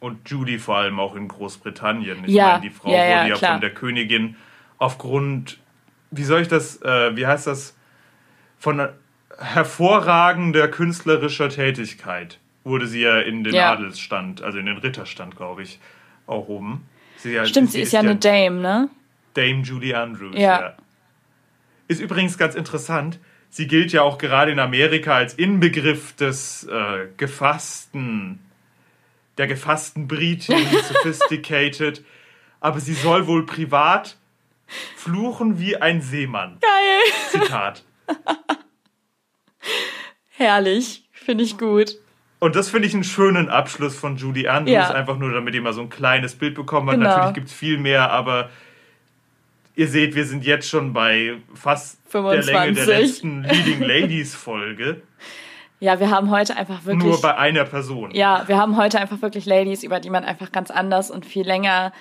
[0.00, 2.24] Und Judy vor allem auch in Großbritannien.
[2.24, 3.52] Ich Ja, meine, die Frau ja, ja, wurde ja klar.
[3.52, 4.34] von der Königin
[4.78, 5.60] aufgrund,
[6.10, 7.76] wie soll ich das, äh, wie heißt das,
[8.58, 8.88] von
[9.38, 13.72] hervorragender künstlerischer Tätigkeit wurde sie ja in den Ja.
[13.72, 15.78] Adelsstand, also in den Ritterstand, glaube ich,
[16.26, 16.86] erhoben.
[17.18, 18.88] Sie, ja- Stimmt, sie ist ja eine Dame, ne?
[19.34, 20.34] Dame Julie Andrews.
[20.38, 20.74] Ja.
[21.88, 23.18] Ist übrigens ganz interessant.
[23.50, 28.40] Sie gilt ja auch gerade in Amerika als Inbegriff des äh, gefassten,
[29.38, 30.56] der gefassten Britin,
[30.88, 32.04] sophisticated.
[32.60, 34.16] Aber sie soll wohl privat
[34.96, 36.58] fluchen wie ein Seemann.
[36.60, 37.02] Geil.
[37.42, 37.84] Zitat.
[40.30, 41.04] Herrlich.
[41.12, 41.96] Finde ich gut.
[42.44, 44.90] Und das finde ich einen schönen Abschluss von Judy Andrews, Ja.
[44.90, 46.98] einfach nur damit ihr mal so ein kleines Bild bekommen habt.
[46.98, 47.08] Genau.
[47.08, 48.50] Natürlich gibt es viel mehr, aber
[49.76, 52.86] ihr seht, wir sind jetzt schon bei fast der Länge der 25.
[52.86, 55.00] letzten Leading Ladies Folge.
[55.80, 57.02] Ja, wir haben heute einfach wirklich.
[57.02, 58.10] Nur bei einer Person.
[58.10, 61.46] ja, wir haben heute einfach wirklich Ladies, über die man einfach ganz anders und viel
[61.46, 61.94] länger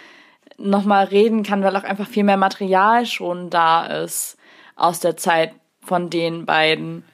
[0.58, 4.38] nochmal reden kann, weil auch einfach viel mehr Material schon da ist
[4.76, 7.06] aus der Zeit von den beiden.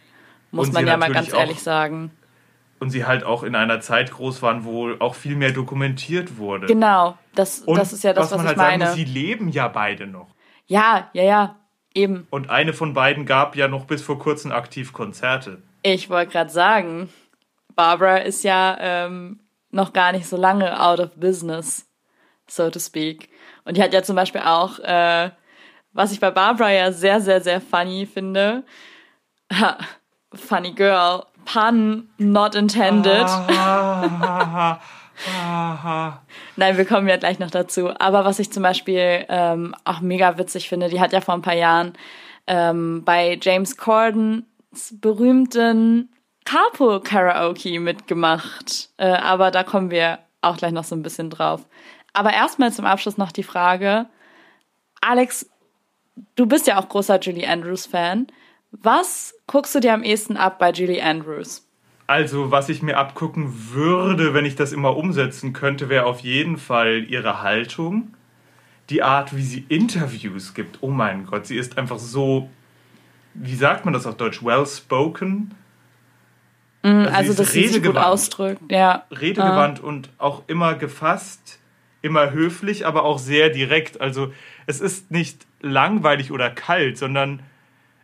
[0.50, 2.10] Muss Und man ja mal ganz ehrlich sagen.
[2.80, 6.68] Und sie halt auch in einer Zeit groß waren, wo auch viel mehr dokumentiert wurde.
[6.68, 8.86] Genau, das, Und das ist ja das, was was, man ich halt sagen meine.
[8.86, 10.30] muss, sie leben ja beide noch.
[10.68, 11.56] ja, ja, ja,
[11.94, 12.28] eben.
[12.30, 15.62] Und eine von beiden gab ja noch bis vor kurzem aktiv Konzerte.
[15.82, 17.10] Ich wollte gerade sagen,
[17.76, 19.40] Barbara ist ja ähm,
[19.72, 21.86] noch gar nicht so lange out of business,
[22.48, 23.30] so to speak.
[23.66, 25.32] Und die hat ja zum Beispiel auch, äh,
[25.94, 28.64] was ich bei Barbara ja sehr, sehr, sehr funny finde,
[29.52, 29.78] ha,
[30.34, 33.26] funny girl, pun not intended.
[35.48, 36.20] Ah,
[36.56, 37.90] Nein, wir kommen ja gleich noch dazu.
[38.00, 41.42] Aber was ich zum Beispiel ähm, auch mega witzig finde, die hat ja vor ein
[41.42, 41.94] paar Jahren
[42.48, 44.46] ähm, bei James Cordens
[44.94, 46.10] berühmten
[46.46, 48.90] Carpool Karaoke mitgemacht.
[48.98, 51.68] Äh, aber da kommen wir auch gleich noch so ein bisschen drauf.
[52.14, 54.08] Aber erstmal zum Abschluss noch die Frage,
[55.02, 55.50] Alex,
[56.36, 58.28] du bist ja auch großer Julie Andrews Fan.
[58.72, 61.66] Was guckst du dir am ehesten ab bei Julie Andrews?
[62.08, 66.58] Also, was ich mir abgucken würde, wenn ich das immer umsetzen könnte, wäre auf jeden
[66.58, 68.16] Fall ihre Haltung.
[68.90, 70.80] Die Art, wie sie Interviews gibt.
[70.82, 72.50] Oh mein Gott, sie ist einfach so,
[73.36, 74.44] wie sagt man das auf Deutsch?
[74.44, 75.54] Well spoken.
[76.82, 79.04] Also, sie ist dass sie sich gut ausdrückt, ja.
[79.12, 81.60] redegewandt und auch immer gefasst,
[82.02, 84.00] immer höflich, aber auch sehr direkt.
[84.00, 84.34] Also
[84.66, 87.44] es ist nicht langweilig oder kalt, sondern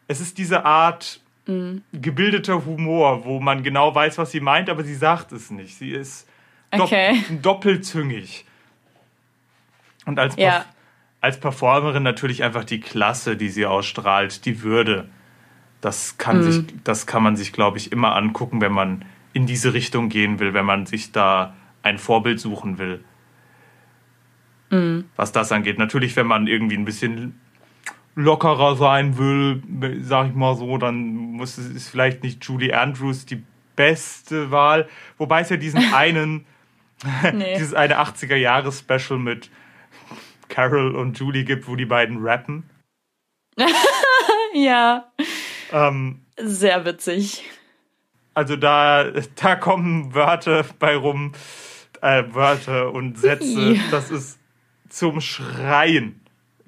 [0.07, 1.83] es ist diese Art Mhm.
[1.93, 5.77] gebildeter Humor, wo man genau weiß, was sie meint, aber sie sagt es nicht.
[5.77, 6.27] Sie ist
[6.71, 7.23] dopp Okay.
[7.41, 8.45] doppelzüngig.
[10.05, 10.49] Und als, Ja.
[10.61, 10.65] Perf-
[11.21, 15.07] als Performerin natürlich einfach die Klasse, die sie ausstrahlt, die Würde.
[15.81, 16.41] Das kann, Mhm.
[16.51, 20.39] sich, das kann man sich, glaube ich, immer angucken, wenn man in diese Richtung gehen
[20.39, 23.03] will, wenn man sich da ein Vorbild suchen will.
[24.71, 25.05] Mhm.
[25.15, 25.77] Was das angeht.
[25.77, 27.39] Natürlich, wenn man irgendwie ein bisschen
[28.15, 29.61] lockerer sein will,
[30.01, 33.43] sag ich mal so, dann muss es ist vielleicht nicht Julie Andrews die
[33.75, 34.87] beste Wahl.
[35.17, 36.45] Wobei es ja diesen einen,
[37.33, 37.55] Nee.
[37.57, 39.49] dieses eine 80er-Jahres-Special mit
[40.47, 42.63] Carol und Julie gibt, wo die beiden rappen.
[44.53, 45.11] Ja,
[45.73, 47.43] Ähm, sehr witzig.
[48.33, 51.33] also da, da kommen Wörter bei rum,
[52.01, 53.75] äh, Wörter und Sätze.
[53.91, 54.39] Das ist
[54.87, 56.21] zum Schreien.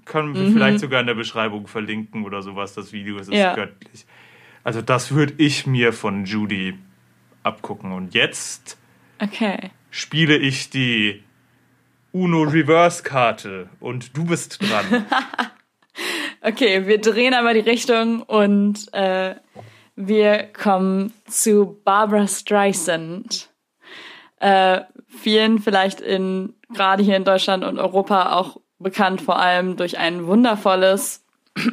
[0.08, 2.74] Können wir vielleicht sogar in der Beschreibung verlinken oder sowas.
[2.74, 3.54] Das Video es ist Ja.
[3.56, 4.06] göttlich.
[4.64, 6.78] Also das würde ich mir von Judy
[7.44, 7.92] abgucken.
[7.92, 8.78] Und jetzt
[9.22, 9.72] Okay.
[9.90, 11.24] spiele ich die
[12.14, 15.06] Uno Reverse Karte und du bist dran.
[16.42, 19.36] Okay, wir drehen einmal die Richtung und äh,
[19.96, 23.50] wir kommen zu Barbara Streisand.
[24.40, 29.98] Äh, vielen vielleicht in gerade hier in Deutschland und Europa auch bekannt vor allem durch
[29.98, 31.26] ein wundervolles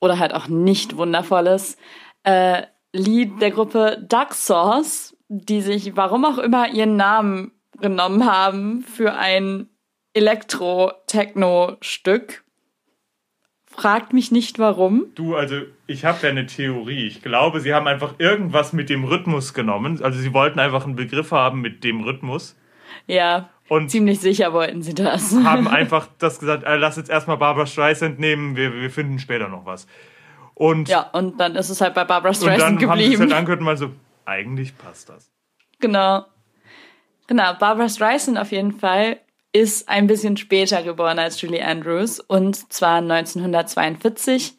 [0.00, 1.76] oder halt auch nicht wundervolles
[2.24, 8.82] äh, Lied der Gruppe Duck Sauce, die sich warum auch immer ihren Namen genommen haben
[8.82, 9.68] für ein
[10.12, 12.44] Elektro-Techno-Stück.
[13.66, 15.06] Fragt mich nicht warum.
[15.14, 17.06] Du, also ich habe ja eine Theorie.
[17.06, 20.02] Ich glaube, sie haben einfach irgendwas mit dem Rhythmus genommen.
[20.02, 22.56] Also sie wollten einfach einen Begriff haben mit dem Rhythmus
[23.06, 25.32] Ja, und ziemlich sicher wollten sie das.
[25.44, 29.48] haben einfach das gesagt, äh, lass jetzt erstmal Barbara Streisand nehmen, wir, wir finden später
[29.48, 29.86] noch was.
[30.54, 33.10] Und, Ja, und dann ist es halt bei Barbara und dann Streisand haben sie es
[33.10, 33.22] geblieben.
[33.22, 33.92] halt angehört und mal so,
[34.24, 35.30] eigentlich passt das.
[35.78, 36.24] Genau.
[37.28, 39.20] Genau, Barbara Streisand auf jeden Fall
[39.52, 44.54] ist ein bisschen später geboren als Julie Andrews und zwar 1942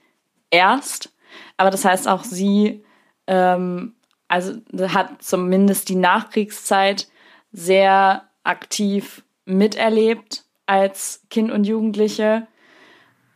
[0.50, 1.14] erst.
[1.58, 2.84] Aber das heißt auch sie,
[3.28, 3.96] ähm,
[4.28, 4.54] also
[4.94, 7.08] hat zumindest die Nachkriegszeit
[7.52, 12.48] sehr aktiv miterlebt als Kind und Jugendliche.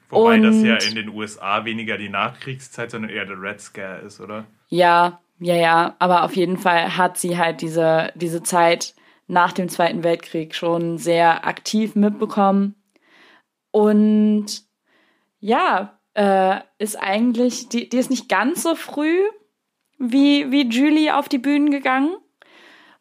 [0.09, 3.99] Wobei das Und- ja in den USA weniger die Nachkriegszeit, sondern eher der Red Scare
[4.01, 4.45] ist, oder?
[4.69, 8.93] Ja, ja, ja, aber auf jeden Fall hat sie halt diese, diese Zeit
[9.27, 12.75] nach dem Zweiten Weltkrieg schon sehr aktiv mitbekommen.
[13.71, 14.45] Und
[15.39, 19.17] ja, äh, ist eigentlich, die, die ist nicht ganz so früh
[19.97, 22.15] wie, wie Julie auf die Bühnen gegangen,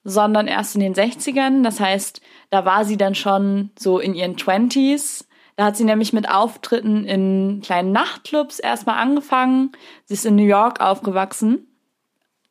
[0.04, 1.62] sondern erst in den 60ern.
[1.62, 5.24] Das heißt, da war sie dann schon so in ihren 20s.
[5.56, 9.72] Da hat sie nämlich mit Auftritten in kleinen Nachtclubs erstmal angefangen.
[10.04, 11.66] Sie ist in New York aufgewachsen.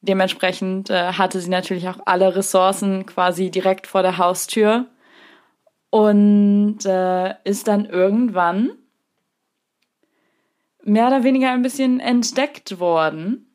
[0.02, 4.88] Dementsprechend äh, hatte sie natürlich auch alle Ressourcen quasi direkt vor der Haustür
[5.90, 8.72] und äh, ist dann irgendwann
[10.84, 13.53] mehr oder weniger ein bisschen entdeckt worden.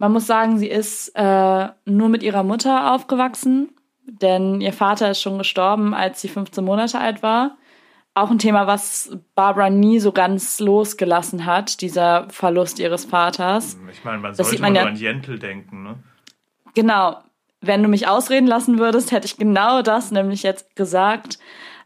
[0.00, 3.68] Man muss sagen, sie ist äh, nur mit ihrer Mutter aufgewachsen,
[4.06, 7.58] denn ihr Vater ist schon gestorben, als sie 15 Monate alt war.
[8.14, 13.78] Auch ein Thema, was Barbara nie so ganz losgelassen hat, dieser Verlust ihres Vaters.
[13.92, 15.96] Ich meine, man Das sollte man ja- an Jentl denken, ne?
[16.74, 17.18] Genau.
[17.60, 21.38] Wenn du mich ausreden lassen würdest, hätte ich genau das nämlich jetzt gesagt.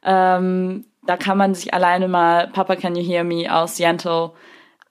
[0.05, 4.31] Ähm, da kann man sich alleine mal Papa Can You Hear Me aus Yentl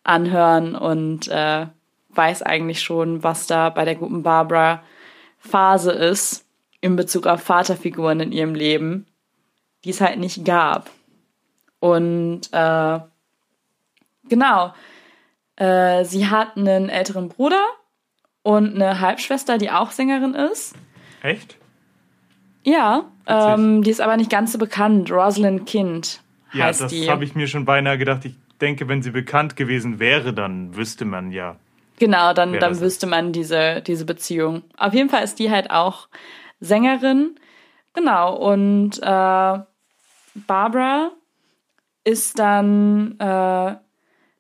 [0.03, 1.67] anhören und äh,
[2.15, 4.83] weiß eigentlich schon, was da bei der guten Barbara
[5.39, 6.45] Phase ist
[6.81, 9.05] in Bezug auf Vaterfiguren in ihrem Leben,
[9.83, 10.89] die es halt nicht gab.
[11.79, 12.99] Und äh,
[14.29, 14.73] genau,
[15.57, 17.65] äh, sie hat einen älteren Bruder
[18.41, 20.75] und eine Halbschwester, die auch Sängerin ist.
[21.21, 21.57] Echt?
[22.63, 25.11] Ja, ähm, die ist aber nicht ganz so bekannt.
[25.11, 26.21] Rosalind Kind
[26.53, 27.09] Ja, heißt das die.
[27.09, 28.25] habe ich mir schon beinahe gedacht.
[28.25, 31.57] Ich denke, wenn sie bekannt gewesen wäre, dann wüsste man ja.
[31.99, 34.63] Genau, dann, dann wüsste man diese, diese Beziehung.
[34.77, 36.07] Auf jeden Fall ist die halt auch
[36.59, 37.35] Sängerin.
[37.93, 39.59] Genau, und äh,
[40.35, 41.11] Barbara
[42.03, 43.75] ist dann äh,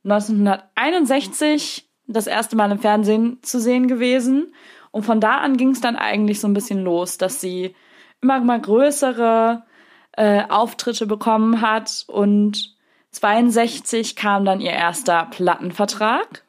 [0.03, 4.53] 1961 das erste Mal im Fernsehen zu sehen gewesen.
[4.91, 7.75] Und von da an ging es dann eigentlich so ein bisschen los, dass sie
[8.21, 9.63] immer mal größere
[10.13, 12.05] äh, Auftritte bekommen hat.
[12.07, 12.75] Und
[13.11, 16.42] 62 kam dann ihr erster Plattenvertrag.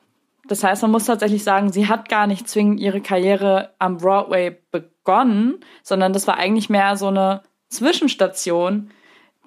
[0.47, 4.57] Das heißt, man muss tatsächlich sagen, sie hat gar nicht zwingend ihre Karriere am Broadway
[4.71, 8.91] begonnen, sondern das war eigentlich mehr so eine Zwischenstation,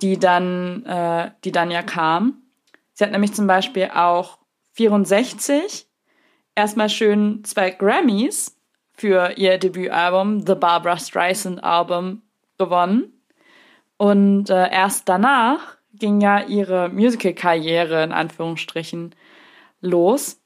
[0.02, 2.42] die dann, äh, die dann ja kam.
[2.94, 4.40] Sie hat nämlich zum Beispiel auch
[4.74, 5.88] 64
[6.56, 8.58] erstmal schön zwei Grammys
[8.94, 12.24] für ihr Debütalbum The Barbara Streisand Album
[12.58, 13.14] gewonnen.
[13.98, 19.16] Und äh, erst danach ging ja ihre Musical-Karriere in Anführungsstrichen
[19.82, 20.40] los.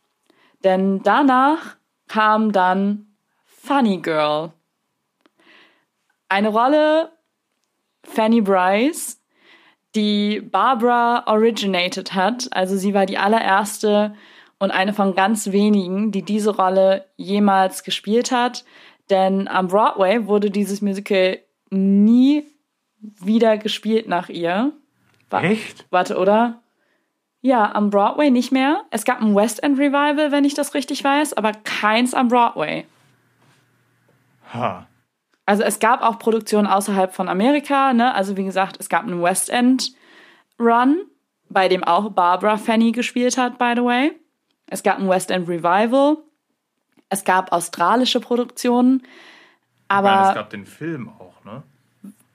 [0.64, 1.76] Denn danach
[2.08, 3.08] kam dann
[3.46, 4.52] Funny Girl.
[6.30, 7.12] Eine Rolle
[8.04, 9.20] Fanny Bryce,
[9.96, 12.48] die Barbara originated hat.
[12.52, 14.16] Also sie war die allererste
[14.60, 18.64] und eine von ganz wenigen, die diese Rolle jemals gespielt hat.
[19.10, 22.46] Denn am Broadway wurde dieses Musical nie
[23.00, 24.72] wieder gespielt nach ihr.
[25.30, 25.86] Wa- Echt?
[25.90, 26.61] Warte, oder?
[27.42, 28.84] Ja, am Broadway nicht mehr.
[28.92, 32.86] Es gab ein West End Revival, wenn ich das richtig weiß, aber keins am Broadway.
[34.54, 34.86] Ha.
[35.46, 38.14] also es gab auch Produktionen außerhalb von Amerika, ne?
[38.14, 39.94] Also wie gesagt, es gab einen West End
[40.60, 41.06] Run,
[41.50, 44.12] bei dem auch Barbara Fanny gespielt hat, by the way.
[44.68, 46.18] Es gab ein West End Revival.
[47.10, 49.04] Es gab australische Produktionen.
[49.88, 51.64] Aber meine, es gab den Film auch, ne?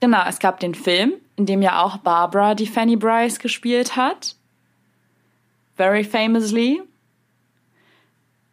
[0.01, 4.37] Genau, es gab den Film, in dem ja auch Barbara die Fanny Bryce gespielt hat.
[5.77, 6.83] Very famously.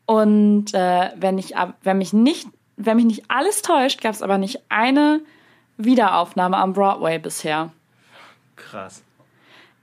[0.06, 4.38] Und äh, wenn, ich, wenn, mich nicht, wenn mich nicht alles täuscht, gab es aber
[4.38, 5.22] nicht eine
[5.78, 7.72] Wiederaufnahme am Broadway bisher.
[8.56, 9.04] Krass.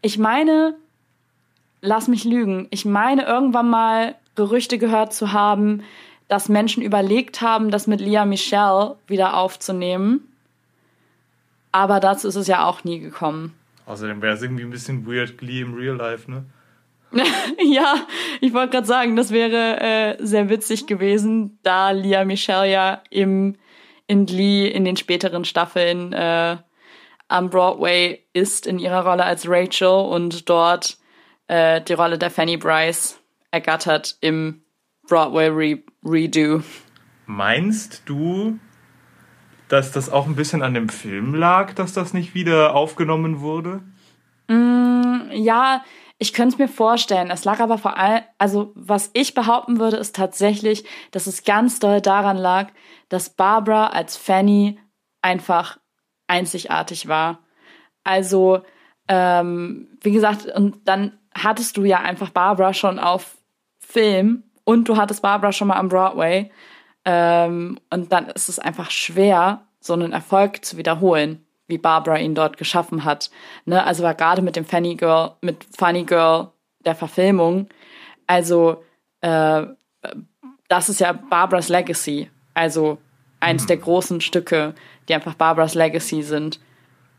[0.02, 0.76] Ich meine,
[1.80, 5.82] lass mich lügen, ich meine irgendwann mal Gerüchte gehört zu haben,
[6.28, 10.28] dass Menschen überlegt haben, das mit Leah Michelle wieder aufzunehmen.
[11.72, 13.54] Aber dazu ist es ja auch nie gekommen.
[13.86, 16.44] Außerdem wäre es irgendwie ein bisschen weird Glee im Real Life, ne?
[17.62, 18.06] ja,
[18.40, 23.56] ich wollte gerade sagen, das wäre äh, sehr witzig gewesen, da Leah Michelle ja im,
[24.06, 26.56] in Glee in den späteren Staffeln äh,
[27.28, 30.98] am Broadway ist in ihrer Rolle als Rachel und dort
[31.48, 33.20] äh, die Rolle der Fanny Bryce
[33.50, 34.62] ergattert im
[35.08, 36.62] Broadway Re Redo.
[37.26, 38.58] Meinst du,
[39.68, 43.82] dass das auch ein bisschen an dem Film lag, dass das nicht wieder aufgenommen wurde?
[44.48, 45.84] Mm, ja,
[46.20, 47.30] ich könnte es mir vorstellen.
[47.30, 51.80] Es lag aber vor allem, also was ich behaupten würde, ist tatsächlich, dass es ganz
[51.80, 52.68] doll daran lag,
[53.08, 54.78] dass Barbara als Fanny
[55.22, 55.78] einfach
[56.26, 57.40] einzigartig war.
[58.04, 58.60] Also,
[59.08, 63.38] ähm, wie gesagt, und dann hattest du ja einfach Barbara schon auf
[63.78, 66.50] Film und du hattest Barbara schon mal am Broadway.
[67.06, 72.34] Ähm, und dann ist es einfach schwer, so einen Erfolg zu wiederholen, wie Barbara ihn
[72.34, 73.30] dort geschaffen hat.
[73.64, 73.82] Ne?
[73.84, 76.48] Also war gerade mit dem Funny Girl, mit Funny Girl
[76.84, 77.68] der Verfilmung,
[78.26, 78.84] also
[79.22, 79.66] äh,
[80.68, 82.30] das ist ja Barbaras Legacy.
[82.54, 82.98] Also
[83.40, 83.66] eins mhm.
[83.66, 84.74] der großen Stücke,
[85.08, 86.60] die einfach Barbaras Legacy sind.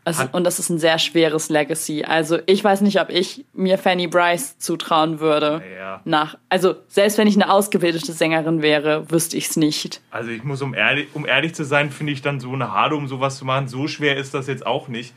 [0.04, 2.04] Also, und das ist ein sehr schweres Legacy.
[2.04, 5.62] Also ich weiß nicht, ob ich mir Fanny Bryce zutrauen würde.
[5.76, 6.00] Ja.
[6.04, 10.00] Nach, also selbst wenn ich eine ausgebildete Sängerin wäre, wüsste ich es nicht.
[10.10, 12.96] Also ich muss, um ehrlich, um ehrlich zu sein, finde ich dann so eine Hade,
[12.96, 15.14] um sowas zu machen, so schwer ist das jetzt auch nicht.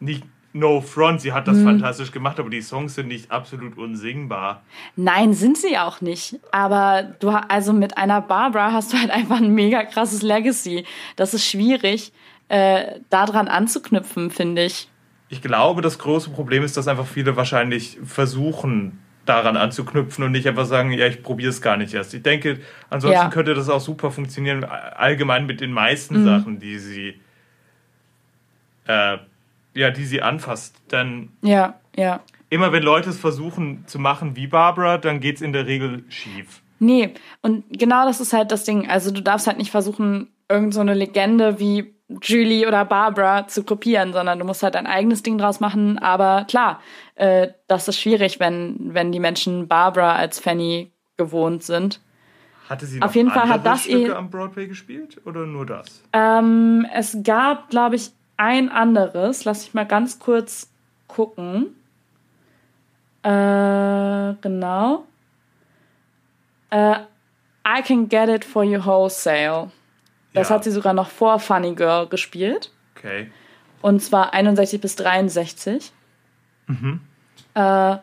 [0.00, 0.24] Nicht
[0.56, 1.64] No Front, sie hat das hm.
[1.64, 4.62] fantastisch gemacht, aber die Songs sind nicht absolut unsingbar.
[4.94, 6.38] Nein, sind sie auch nicht.
[6.52, 10.84] Aber du also mit einer Barbara hast du halt einfach ein mega krasses Legacy.
[11.16, 12.12] Das ist schwierig
[12.48, 14.88] äh, daran anzuknüpfen, finde ich.
[15.28, 20.46] Ich glaube, das große Problem ist, dass einfach viele wahrscheinlich versuchen, daran anzuknüpfen und nicht
[20.46, 22.14] einfach sagen, ja, ich probiere es gar nicht erst.
[22.14, 23.30] Ich denke, ansonsten ja.
[23.30, 26.24] könnte das auch super funktionieren, allgemein mit den meisten mhm.
[26.24, 27.20] Sachen, die sie,
[28.86, 29.18] äh,
[29.74, 30.76] ja, die sie anfasst.
[30.90, 32.20] Denn ja, ja.
[32.50, 36.04] immer wenn Leute es versuchen zu machen wie Barbara, dann geht es in der Regel
[36.08, 36.60] schief.
[36.78, 38.90] Nee, und genau das ist halt das Ding.
[38.90, 43.64] Also du darfst halt nicht versuchen, irgend so eine Legende wie Julie oder Barbara zu
[43.64, 45.98] kopieren, sondern du musst halt dein eigenes Ding draus machen.
[45.98, 46.80] Aber klar,
[47.14, 52.00] äh, das ist schwierig, wenn, wenn die Menschen Barbara als Fanny gewohnt sind.
[52.68, 55.66] Hatte sie noch Auf jeden Fall hat das Stücke eh, am Broadway gespielt oder nur
[55.66, 56.02] das?
[56.12, 59.44] Ähm, es gab, glaube ich, ein anderes.
[59.44, 60.70] Lass ich mal ganz kurz
[61.06, 61.74] gucken.
[63.22, 65.06] Äh, genau.
[66.70, 66.96] Äh,
[67.66, 69.70] I can get it for you wholesale.
[70.34, 70.56] Das ja.
[70.56, 72.70] hat sie sogar noch vor Funny Girl gespielt.
[72.96, 73.30] Okay.
[73.80, 75.92] Und zwar 61 bis 63.
[76.66, 77.00] Mhm.
[77.54, 77.96] Äh,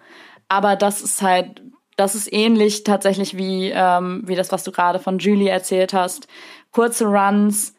[0.48, 1.62] aber das ist halt,
[1.98, 6.28] das ist ähnlich tatsächlich wie, ähm, wie das, was du gerade von Julie erzählt hast.
[6.72, 7.76] Kurze Runs,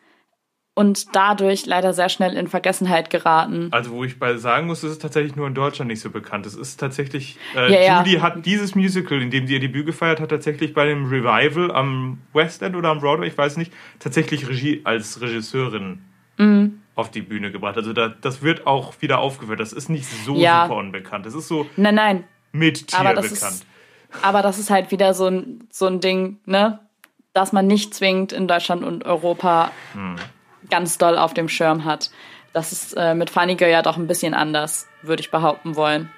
[0.74, 3.68] und dadurch leider sehr schnell in Vergessenheit geraten.
[3.72, 6.46] Also wo ich bei sagen muss, ist es tatsächlich nur in Deutschland nicht so bekannt.
[6.46, 8.22] Es ist tatsächlich, äh, ja, Judy ja.
[8.22, 12.18] hat dieses Musical, in dem sie ihr Debüt gefeiert hat, tatsächlich bei dem Revival am
[12.32, 16.02] West End oder am Broadway, ich weiß nicht, tatsächlich Regie als Regisseurin
[16.38, 16.80] mhm.
[16.94, 17.76] auf die Bühne gebracht.
[17.76, 19.60] Also da, das wird auch wieder aufgeführt.
[19.60, 20.64] Das ist nicht so ja.
[20.64, 21.26] super unbekannt.
[21.26, 22.24] Das ist so nein, nein.
[22.52, 23.32] mit Tier aber bekannt.
[23.32, 23.66] Ist,
[24.22, 26.78] aber das ist halt wieder so ein, so ein Ding, ne?
[27.34, 30.16] dass man nicht zwingend in Deutschland und Europa hm
[30.72, 32.10] ganz doll auf dem Schirm hat.
[32.54, 36.10] Das ist äh, mit Funny Girl ja doch ein bisschen anders, würde ich behaupten wollen.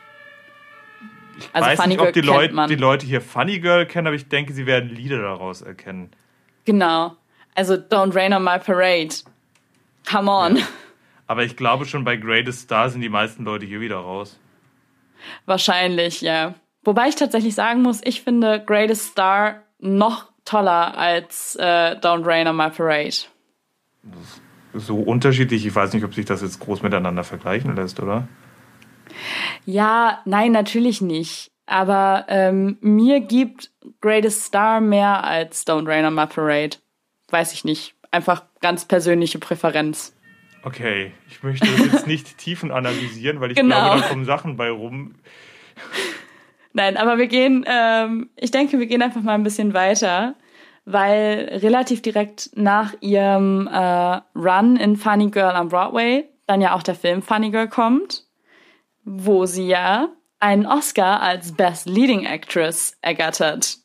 [1.36, 4.14] Ich also weiß Funny nicht, ob die Leute, die Leute hier Funny Girl kennen, aber
[4.14, 6.12] ich denke, sie werden Lieder daraus erkennen.
[6.64, 7.16] Genau.
[7.56, 9.14] Also Don't Rain on My Parade.
[10.08, 10.56] Come on.
[10.56, 10.66] Ja.
[11.26, 14.38] Aber ich glaube schon bei Greatest Star sind die meisten Leute hier wieder raus.
[15.46, 16.54] Wahrscheinlich, ja.
[16.84, 22.46] Wobei ich tatsächlich sagen muss, ich finde Greatest Star noch toller als äh, Don't Rain
[22.46, 23.16] on My Parade
[24.74, 25.64] so unterschiedlich.
[25.66, 28.28] Ich weiß nicht, ob sich das jetzt groß miteinander vergleichen lässt, oder?
[29.64, 31.50] Ja, nein, natürlich nicht.
[31.66, 33.70] Aber ähm, mir gibt
[34.00, 36.76] Greatest Star mehr als Don't Rain on My Parade.
[37.30, 37.94] Weiß ich nicht.
[38.10, 40.14] einfach ganz persönliche Präferenz.
[40.62, 43.74] Okay, ich möchte das jetzt nicht tiefen analysieren, weil ich Genau.
[43.76, 45.16] glaube, da kommen Sachen bei rum.
[46.72, 50.34] Nein, aber wir gehen, ähm, ich denke, wir gehen einfach mal ein bisschen weiter,
[50.84, 56.82] weil relativ direkt nach ihrem äh, Run in Funny Girl am Broadway dann ja auch
[56.82, 58.24] der Film Funny Girl kommt,
[59.04, 60.08] wo sie ja
[60.40, 63.78] einen Oscar als Best Leading Actress ergattert.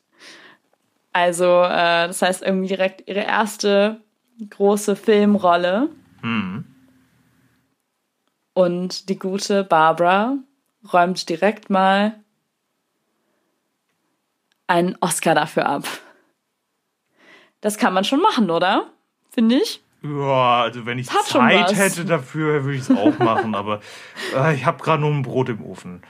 [1.12, 4.02] Also, äh, das heißt irgendwie direkt ihre erste
[4.48, 5.88] große Filmrolle.
[8.52, 10.36] Und die gute Barbara
[10.92, 12.20] räumt direkt mal
[14.66, 15.84] einen Oscar dafür ab.
[17.60, 18.86] Das kann man schon machen, oder?
[19.30, 19.82] Finde ich.
[20.02, 23.80] Ja, also wenn ich Zeit hätte dafür, würde ich es auch machen, aber
[24.34, 26.02] äh, ich habe gerade nur ein Brot im Ofen.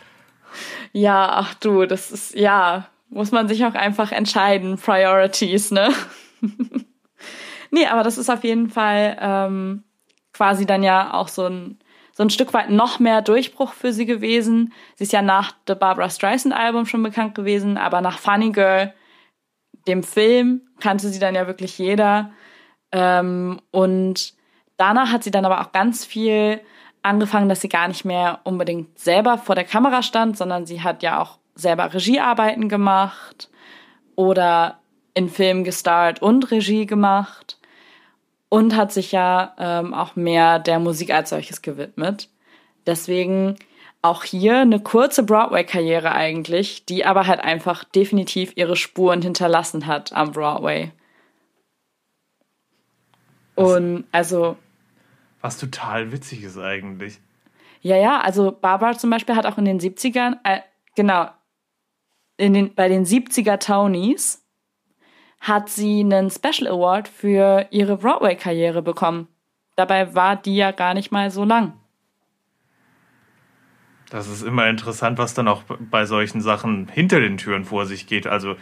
[0.93, 4.79] Ja, ach du, das ist, ja, muss man sich auch einfach entscheiden.
[4.79, 5.93] Priorities, ne?
[7.71, 9.85] nee, aber das ist auf jeden Fall ähm,
[10.33, 11.79] quasi dann ja auch so ein,
[12.13, 14.73] so ein Stück weit noch mehr Durchbruch für sie gewesen.
[14.95, 18.95] Sie ist ja nach The Barbara Streisand Album schon bekannt gewesen, aber nach Funny Girl,
[19.91, 22.31] dem Film, kannte sie dann ja wirklich jeder.
[22.93, 24.35] Ähm, und
[24.77, 26.61] danach hat sie dann aber auch ganz viel
[27.03, 31.03] angefangen, dass sie gar nicht mehr unbedingt selber vor der Kamera stand, sondern sie hat
[31.03, 33.51] ja auch selber Regiearbeiten gemacht
[34.17, 34.81] oder
[35.15, 37.59] in Filmen gestarrt und Regie gemacht
[38.49, 42.29] und hat sich ja ähm, auch mehr der Musik als solches gewidmet.
[42.87, 43.57] Deswegen
[44.03, 50.13] auch hier eine kurze Broadway-Karriere eigentlich, die aber halt einfach definitiv ihre Spuren hinterlassen hat
[50.13, 50.93] am Broadway.
[53.57, 54.57] Und also
[55.43, 57.21] Was total witzig ist eigentlich.
[57.83, 60.61] Ja, ja, also Barbara zum Beispiel hat auch in den 70ern, äh,
[60.97, 61.29] genau,
[62.37, 64.47] in den, bei den 70er Tonys
[65.41, 69.29] hat sie einen Special Award für ihre Broadway-Karriere bekommen.
[69.77, 71.80] Dabei war die ja gar nicht mal so lang.
[74.11, 78.07] Das ist immer interessant, was dann auch bei solchen Sachen hinter den Türen vor sich
[78.07, 78.27] geht.
[78.27, 78.57] Also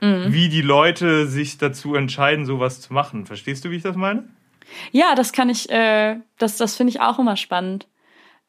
[0.00, 3.24] wie die Leute sich dazu entscheiden, sowas zu machen.
[3.24, 4.28] Verstehst du, wie ich das meine?
[4.92, 7.88] Ja, das kann ich, äh, das, das finde ich auch immer spannend.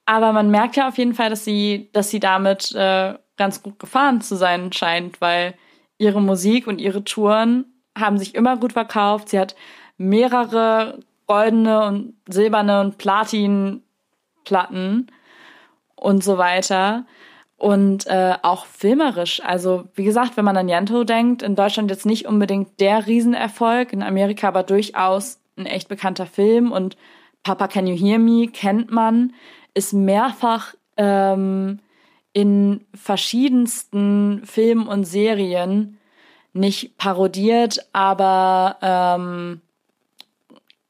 [0.05, 3.79] Aber man merkt ja auf jeden Fall, dass sie, dass sie damit äh, ganz gut
[3.79, 5.53] gefahren zu sein scheint, weil
[5.97, 7.63] ihre Musik und ihre Touren
[7.97, 9.29] haben sich immer gut verkauft.
[9.29, 9.55] Sie hat
[9.97, 15.09] mehrere goldene und silberne und Platin-Platten
[16.05, 17.05] und so weiter.
[17.57, 19.41] Und äh, auch filmerisch.
[19.43, 23.91] Also, wie gesagt, wenn man an Yanto denkt, in Deutschland jetzt nicht unbedingt der Riesenerfolg,
[23.91, 26.71] in Amerika aber durchaus ein echt bekannter Film.
[26.71, 26.95] Und
[27.43, 29.33] Papa Can You Hear Me kennt man,
[29.73, 31.79] ist mehrfach ähm,
[32.33, 35.97] in verschiedensten Filmen und Serien
[36.53, 39.61] nicht parodiert, aber ähm,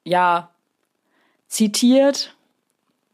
[0.03, 0.49] ja,
[1.47, 2.35] zitiert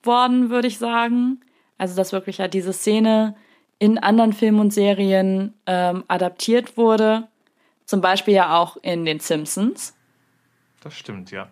[0.04, 1.42] worden, würde ich sagen.
[1.82, 3.36] Also, dass wirklich ja diese Szene
[3.80, 7.28] in anderen Filmen und Serien ähm, adaptiert wurde.
[7.86, 9.98] Zum Beispiel ja auch in den Simpsons.
[10.82, 11.50] Das stimmt, ja.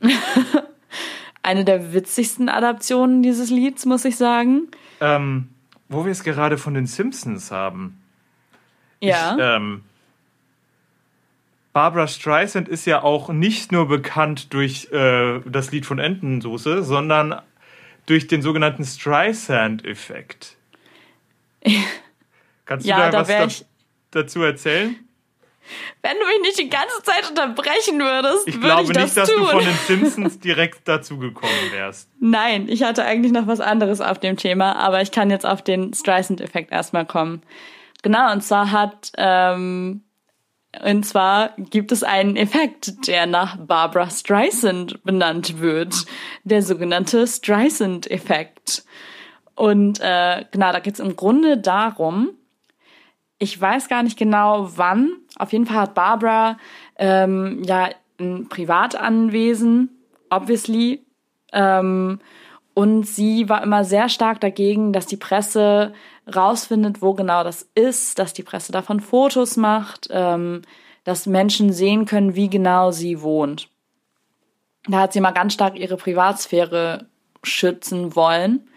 [1.42, 4.68] Eine der witzigsten Adaptionen dieses Lieds, muss ich sagen.
[5.02, 5.50] Ähm,
[5.90, 8.00] wo wir es gerade von den Simpsons haben.
[9.00, 9.34] Ja.
[9.34, 9.82] Ich, ähm,
[11.74, 17.42] Barbara Streisand ist ja auch nicht nur bekannt durch äh, das Lied von Entensoße, sondern
[18.06, 20.56] durch den sogenannten Streisand-Effekt.
[22.64, 23.64] Kannst du Ja, da, da was da, ich-
[24.10, 24.96] dazu erzählen?
[26.00, 29.16] Wenn du mich nicht die ganze Zeit unterbrechen würdest, Ich würde glaube ich das nicht,
[29.16, 29.40] dass tun.
[29.40, 32.08] du von den Simpsons direkt dazu gekommen wärst.
[32.20, 35.62] Nein, ich hatte eigentlich noch was anderes auf dem Thema, aber ich kann jetzt auf
[35.62, 37.42] den Streisand-Effekt erstmal kommen.
[38.02, 40.02] Genau, und zwar hat, ähm,
[40.84, 46.06] und zwar gibt es einen Effekt, der nach Barbara Streisand benannt wird.
[46.44, 48.84] Der sogenannte Streisand-Effekt.
[49.54, 52.30] Und äh, genau, da geht es im Grunde darum,
[53.38, 55.12] ich weiß gar nicht genau wann.
[55.36, 56.58] Auf jeden Fall hat Barbara
[56.96, 59.90] ähm, ja ein Privatanwesen,
[60.30, 61.04] obviously.
[61.52, 62.20] Ähm,
[62.76, 65.94] und sie war immer sehr stark dagegen, dass die Presse
[66.32, 70.62] rausfindet, wo genau das ist, dass die Presse davon Fotos macht, ähm,
[71.02, 73.68] dass Menschen sehen können, wie genau sie wohnt.
[74.88, 77.06] Da hat sie mal ganz stark ihre Privatsphäre
[77.42, 78.68] schützen wollen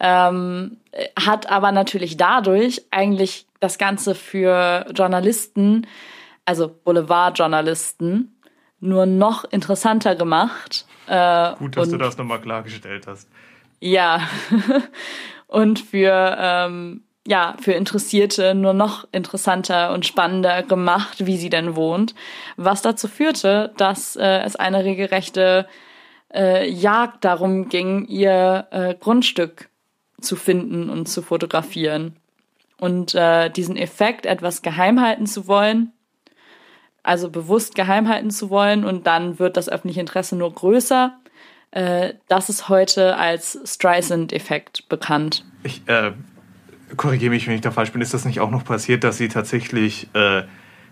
[0.00, 0.78] ähm,
[1.14, 5.86] hat aber natürlich dadurch eigentlich das Ganze für Journalisten,
[6.46, 8.34] also Boulevardjournalisten,
[8.80, 10.86] nur noch interessanter gemacht.
[11.10, 13.28] Äh, Gut, dass und, du das nochmal klargestellt hast.
[13.80, 14.28] Ja.
[15.48, 21.74] und für, ähm, ja, für Interessierte nur noch interessanter und spannender gemacht, wie sie denn
[21.74, 22.14] wohnt,
[22.56, 25.66] was dazu führte, dass äh, es eine regelrechte
[26.32, 29.68] äh, Jagd darum ging, ihr äh, Grundstück
[30.20, 32.14] zu finden und zu fotografieren.
[32.78, 35.92] Und äh, diesen Effekt, etwas geheim halten zu wollen,
[37.02, 41.12] also bewusst geheim halten zu wollen und dann wird das öffentliche Interesse nur größer,
[41.72, 45.44] äh, das ist heute als Streisand-Effekt bekannt.
[45.62, 46.12] Ich äh,
[46.96, 48.02] korrigiere mich, wenn ich da falsch bin.
[48.02, 50.42] Ist das nicht auch noch passiert, dass sie tatsächlich äh,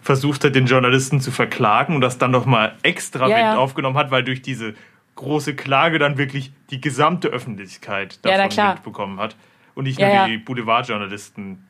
[0.00, 3.56] versucht hat, den Journalisten zu verklagen und das dann nochmal extra Ja, Wind ja.
[3.56, 4.74] aufgenommen hat, weil durch diese
[5.16, 8.56] große Klage dann wirklich die gesamte Öffentlichkeit Ja, davon.
[8.74, 9.34] Wind bekommen hat
[9.74, 10.26] und nicht Ja, nur ja.
[10.28, 11.64] die Boulevardjournalisten.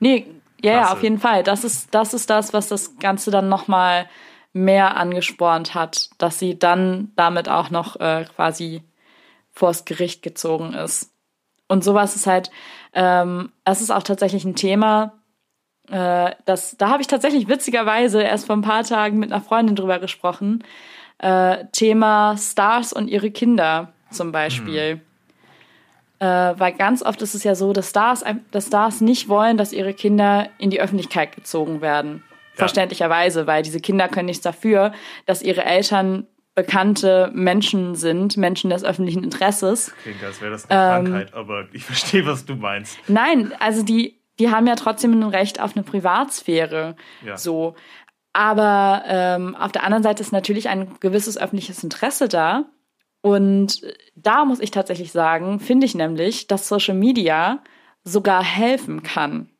[0.00, 0.26] Nee,
[0.62, 0.92] ja, ja, Klasse.
[0.92, 1.42] auf jeden Fall.
[1.42, 4.08] Das ist, das ist das, was das Ganze dann nochmal
[4.52, 8.82] mehr angespornt hat, dass sie dann damit auch noch äh, quasi
[9.52, 11.12] vors Gericht gezogen ist.
[11.68, 12.50] Und sowas ist halt,
[12.94, 15.12] ähm, das ist auch tatsächlich ein Thema,
[15.90, 19.76] äh, das, da habe ich tatsächlich witzigerweise erst vor ein paar Tagen mit einer Freundin
[19.76, 20.64] drüber gesprochen.
[21.18, 25.00] Äh, Thema Stars und ihre Kinder zum Beispiel.
[26.18, 29.72] Äh, weil ganz oft ist es ja so, dass Stars, dass Stars nicht wollen, dass
[29.72, 32.22] ihre Kinder in die Öffentlichkeit gezogen werden.
[32.54, 34.92] Verständlicherweise, weil diese Kinder können nichts dafür,
[35.26, 39.92] dass ihre Eltern bekannte Menschen sind, Menschen des öffentlichen Interesses.
[40.02, 42.98] Klingt, als wäre das eine Ähm, Krankheit, aber ich verstehe, was du meinst.
[43.08, 46.96] Nein, also die, die haben ja trotzdem ein Recht auf eine Privatsphäre.
[47.26, 47.36] Ja.
[47.36, 47.74] So.
[48.32, 52.64] Aber ähm, auf der anderen Seite ist natürlich ein gewisses öffentliches Interesse da.
[53.26, 53.82] Und
[54.14, 57.58] da muss ich tatsächlich sagen, finde ich nämlich, dass Social Media
[58.04, 59.50] sogar helfen kann.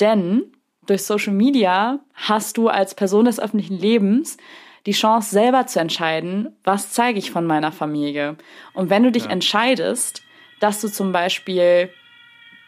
[0.00, 0.44] Denn
[0.86, 4.38] durch Social Media hast du als Person des öffentlichen Lebens
[4.86, 8.38] die Chance, selber zu entscheiden, was zeige ich von meiner Familie.
[8.72, 10.22] Und wenn du dich entscheidest,
[10.60, 11.90] dass du zum Beispiel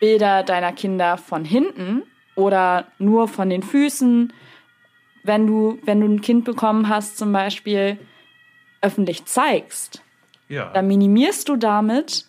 [0.00, 2.02] Bilder deiner Kinder von hinten
[2.34, 4.34] oder nur von den Füßen,
[5.24, 7.98] wenn du, wenn du ein Kind bekommen hast, zum Beispiel,
[8.86, 10.02] öffentlich zeigst,
[10.48, 10.70] Ja.
[10.72, 12.26] dann minimierst du damit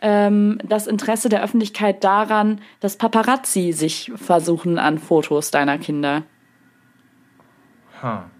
[0.00, 6.22] ähm, das Interesse der Öffentlichkeit daran, dass Paparazzi sich versuchen an Fotos deiner Kinder.
[8.02, 8.30] Ha.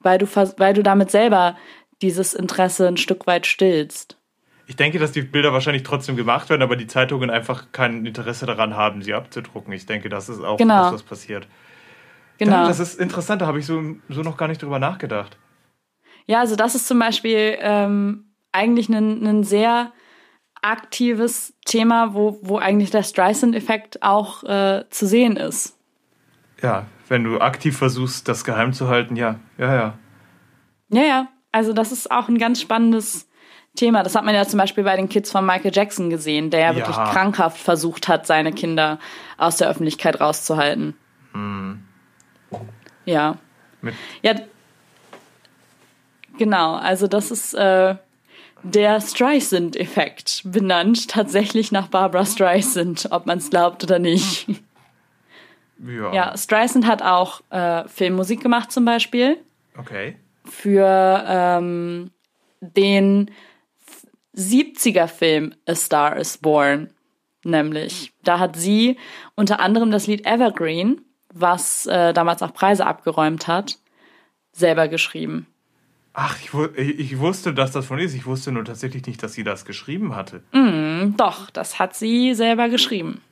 [0.00, 1.56] Weil du, weil du damit selber
[2.00, 4.18] dieses Interesse ein Stück weit stillst.
[4.66, 8.46] Ich denke, dass die Bilder wahrscheinlich trotzdem gemacht werden, aber die Zeitungen einfach kein Interesse
[8.46, 9.72] daran haben, sie abzudrucken.
[9.72, 10.84] Ich denke, das ist auch Genau.
[10.84, 11.46] das, was passiert.
[12.38, 12.66] Genau.
[12.66, 15.36] Das ist interessant, da habe ich so, so noch gar nicht drüber nachgedacht.
[16.26, 19.92] Ja, also das ist zum Beispiel ähm, eigentlich ein, ein sehr
[20.62, 25.76] aktives Thema, wo, wo eigentlich der Streisand-Effekt auch äh, zu sehen ist.
[26.62, 29.94] Ja, wenn du aktiv versuchst, das geheim zu halten, ja, ja, ja.
[30.90, 33.28] Ja, ja, also das ist auch ein ganz spannendes
[33.74, 34.02] Thema.
[34.02, 36.70] Das hat man ja zum Beispiel bei den Kids von Michael Jackson gesehen, der ja,
[36.72, 36.76] Ja.
[36.76, 38.98] wirklich krankhaft versucht hat, seine Kinder
[39.38, 40.94] aus der Öffentlichkeit rauszuhalten.
[43.04, 43.36] Ja.
[43.80, 44.34] Mit, Ja,
[46.38, 46.74] genau.
[46.74, 47.96] Also das ist äh,
[48.62, 54.46] der Streisand-Effekt, benannt tatsächlich nach Barbara Streisand, ob man es glaubt oder nicht.
[55.84, 56.12] ja.
[56.14, 59.38] Ja, Streisand hat auch äh, Filmmusik gemacht zum Beispiel
[59.78, 60.16] Okay.
[60.44, 62.10] für ähm,
[62.60, 63.30] den
[64.36, 66.90] 70er-Film A Star is Born.
[67.44, 68.96] Nämlich, da hat sie
[69.34, 71.00] unter anderem das Lied Evergreen,
[71.34, 73.78] was äh, damals auch Preise abgeräumt hat,
[74.52, 75.46] selber geschrieben.
[76.14, 78.14] Ach, ich, wu- ich wusste, dass das von ihr ist.
[78.14, 80.42] Ich wusste nur tatsächlich nicht, dass sie das geschrieben hatte.
[81.16, 83.22] Doch, das hat sie selber geschrieben.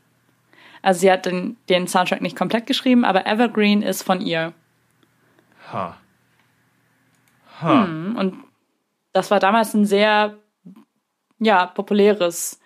[0.83, 4.55] Also sie hat den, den Soundtrack nicht komplett geschrieben, aber Evergreen ist von ihr.
[5.73, 5.99] Ha.
[7.61, 7.83] Ha.
[7.85, 8.35] Und
[9.13, 10.39] das war damals ein sehr,
[11.39, 12.59] ja, populäres,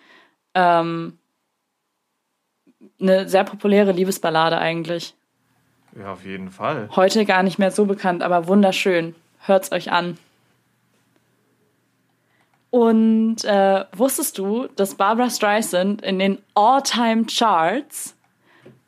[0.55, 1.19] ähm,
[3.01, 5.15] eine sehr populäre Liebesballade eigentlich.
[5.99, 6.89] Ja, auf jeden Fall.
[6.95, 9.17] Heute gar nicht mehr so bekannt, aber wunderschön.
[9.47, 10.19] Hört's euch an.
[12.71, 18.17] Und äh, wusstest du, dass Barbara Streisand in den All-Time-Charts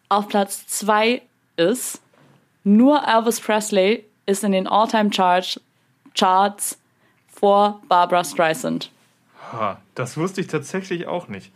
[0.09, 1.23] auf Platz 2
[1.57, 2.03] ist?
[2.65, 5.61] Nur Elvis Presley ist in den All-Time-Charts
[6.19, 6.79] Charts
[7.29, 8.91] vor Barbara Streisand.
[9.53, 9.81] Ha.
[9.95, 11.53] Das wusste ich tatsächlich auch nicht.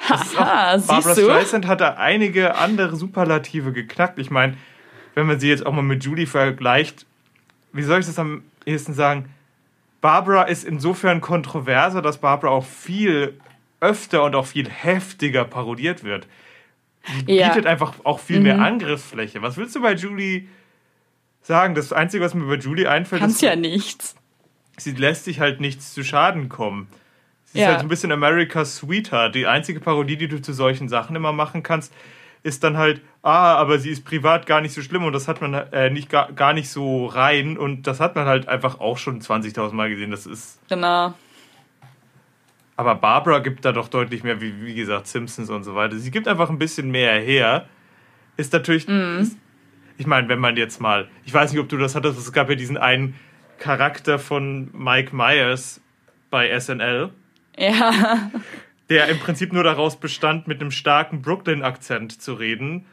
[0.00, 1.14] Haha, siehst Barbara?
[1.14, 4.18] Streisand hat da einige andere Superlative geknackt.
[4.18, 4.58] Ich meine,
[5.14, 7.06] wenn man sie jetzt auch mal mit Julie vergleicht,
[7.74, 9.28] wie soll ich das am ehesten sagen?
[10.00, 13.38] Barbara ist insofern kontroverser, dass Barbara auch viel
[13.80, 16.26] öfter und auch viel heftiger parodiert wird.
[17.26, 17.48] Die Ja.
[17.48, 17.50] Mhm.
[17.52, 19.42] bietet einfach auch viel mehr Angriffsfläche.
[19.42, 20.46] Was willst du bei Julie
[21.42, 21.74] sagen?
[21.74, 24.14] Das Einzige, was mir bei Julie einfällt, Kannst ist, ja nichts.
[24.78, 26.88] sie lässt sich halt nichts zu Schaden kommen.
[27.44, 27.66] Sie Ja.
[27.66, 29.34] ist halt ein bisschen America's Sweetheart.
[29.34, 31.92] Die einzige Parodie, die du zu solchen Sachen immer machen kannst,
[32.42, 35.40] ist dann halt, ah, aber sie ist privat gar nicht so schlimm und das hat
[35.40, 38.98] man äh, nicht gar, gar nicht so rein und das hat man halt einfach auch
[38.98, 40.10] schon 20.000 Mal gesehen.
[40.10, 40.60] Das ist.
[40.68, 41.14] Genau.
[42.76, 45.96] Aber Barbara gibt da doch deutlich mehr, wie, wie gesagt, Simpsons und so weiter.
[45.96, 47.66] Sie gibt einfach ein bisschen mehr her.
[48.36, 48.88] Ist natürlich.
[48.88, 49.38] Ist,
[49.96, 51.08] ich meine, wenn man jetzt mal.
[51.24, 53.14] Ich weiß nicht, ob du das hattest, es gab ja diesen einen
[53.58, 55.80] Charakter von Mike Myers
[56.30, 57.10] bei SNL.
[57.56, 58.30] Ja,
[58.90, 62.84] der im Prinzip nur daraus bestand, mit einem starken Brooklyn-Akzent zu reden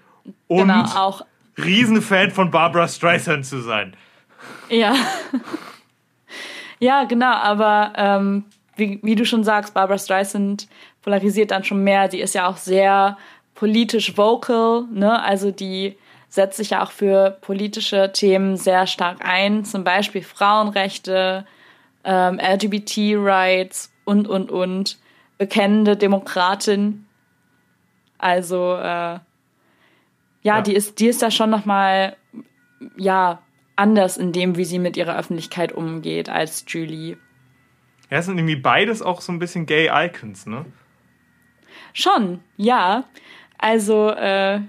[0.47, 1.25] und genau, auch.
[1.57, 3.95] Riesenfan von Barbara Streisand zu sein.
[4.69, 4.95] Ja.
[6.79, 8.45] ja, genau, aber ähm,
[8.75, 10.67] wie, wie du schon sagst, Barbara Streisand
[11.01, 12.09] polarisiert dann schon mehr.
[12.09, 13.17] Sie ist ja auch sehr
[13.53, 15.21] politisch vocal, ne?
[15.21, 15.97] Also die
[16.29, 21.45] setzt sich ja auch für politische Themen sehr stark ein, zum Beispiel Frauenrechte,
[22.03, 24.97] ähm, LGBT-Rights und, und, und.
[25.37, 27.05] Bekennende Demokratin.
[28.17, 29.19] Also, äh,
[30.41, 30.61] ja, Ja.
[30.61, 32.15] Die, ist, die ist da schon nochmal,
[32.97, 33.41] ja,
[33.75, 37.17] anders in dem, wie sie mit ihrer Öffentlichkeit umgeht als Julie.
[38.09, 40.65] Ja, es sind irgendwie beides auch so ein bisschen Gay Icons, ne?
[41.93, 43.05] Schon, ja.
[43.57, 44.61] Also, äh,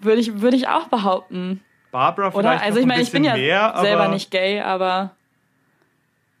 [0.00, 1.62] würde ich, würde ich auch behaupten.
[1.90, 2.50] Barbara Oder?
[2.50, 5.14] vielleicht Also, noch ich ein meine, ich bin bisschen ja mehr, selber nicht gay, aber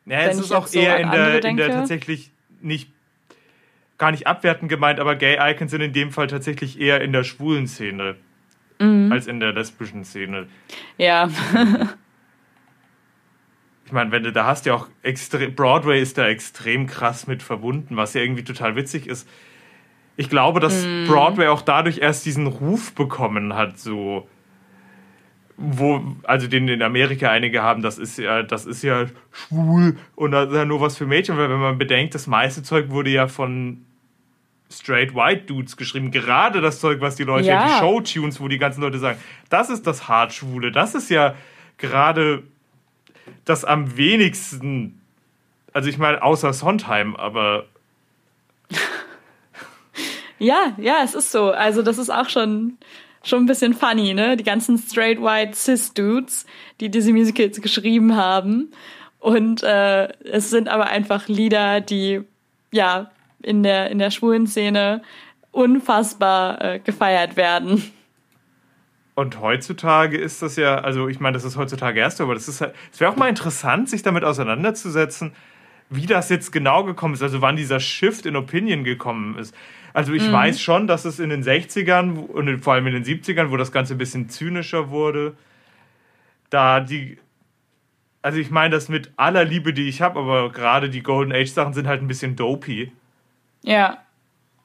[0.04, 2.30] Ja, es ist auch so eher in der, in der tatsächlich
[2.60, 2.90] nicht
[3.96, 7.24] gar nicht abwertend gemeint, aber Gay Icons sind in dem Fall tatsächlich eher in der
[7.24, 8.16] schwulen Szene
[8.80, 9.10] Mhm.
[9.12, 10.46] als in der lesbischen Szene.
[10.98, 11.28] ja.
[13.86, 17.42] Ich meine, wenn du da hast ja auch extrem, Broadway ist da extrem krass mit
[17.42, 19.26] verbunden, was ja irgendwie total witzig ist.
[20.18, 21.06] Ich glaube, dass Mhm.
[21.06, 24.28] Broadway auch dadurch erst diesen Ruf bekommen hat, so
[25.56, 30.32] wo, also den in Amerika einige haben, das ist ja, das ist ja schwul und
[30.32, 33.08] das ist ja nur was für Mädchen, weil wenn man bedenkt, das meiste Zeug wurde
[33.10, 33.86] ja von
[34.70, 37.64] straight white Dudes geschrieben, gerade das Zeug, was die Leute, Ja.
[37.66, 41.34] die Showtunes, wo die ganzen Leute sagen, das ist das hart Schwule, das ist ja
[41.78, 42.42] gerade
[43.44, 45.00] das am wenigsten,
[45.72, 47.66] also ich meine, außer Sondheim, aber
[50.38, 51.50] Ja, ja, es ist so.
[51.50, 52.78] Also das ist auch schon,
[53.24, 54.36] schon ein bisschen funny, ne?
[54.36, 56.46] Die ganzen straight white cis Dudes,
[56.80, 58.70] die diese Musicals geschrieben haben.
[59.18, 62.20] Und äh, es sind aber einfach Lieder, die
[62.70, 63.10] ja
[63.42, 65.02] in der, in der schwulen Szene
[65.50, 67.82] unfassbar äh, gefeiert werden.
[69.14, 72.60] Und heutzutage ist das ja, also ich meine, das ist heutzutage erst, aber das ist
[72.60, 75.32] halt, es wäre auch mal interessant, sich damit auseinanderzusetzen,
[75.90, 79.54] wie das jetzt genau gekommen ist, also wann dieser Shift in Opinion gekommen ist.
[79.94, 83.04] Also ich weiß schon, dass es in den 60ern wo- und vor allem in den
[83.04, 85.34] 70ern, wo das Ganze ein bisschen zynischer wurde,
[86.50, 87.18] da die,
[88.22, 91.50] also ich meine das mit aller Liebe, die ich habe, aber gerade die Golden Age
[91.50, 92.92] Sachen sind halt ein bisschen dopey.
[93.62, 93.98] Ja,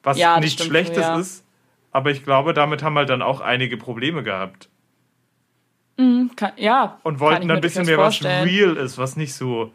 [0.04, 1.18] Was Ja, nichts Schlechtes ja.
[1.18, 1.46] ist,
[1.92, 4.70] aber ich glaube, damit haben halt dann auch einige Probleme gehabt.
[6.36, 7.00] kann, ja.
[7.04, 8.44] Und wollten dann ein bisschen mehr was vorstellen.
[8.48, 9.72] real ist, was nicht so,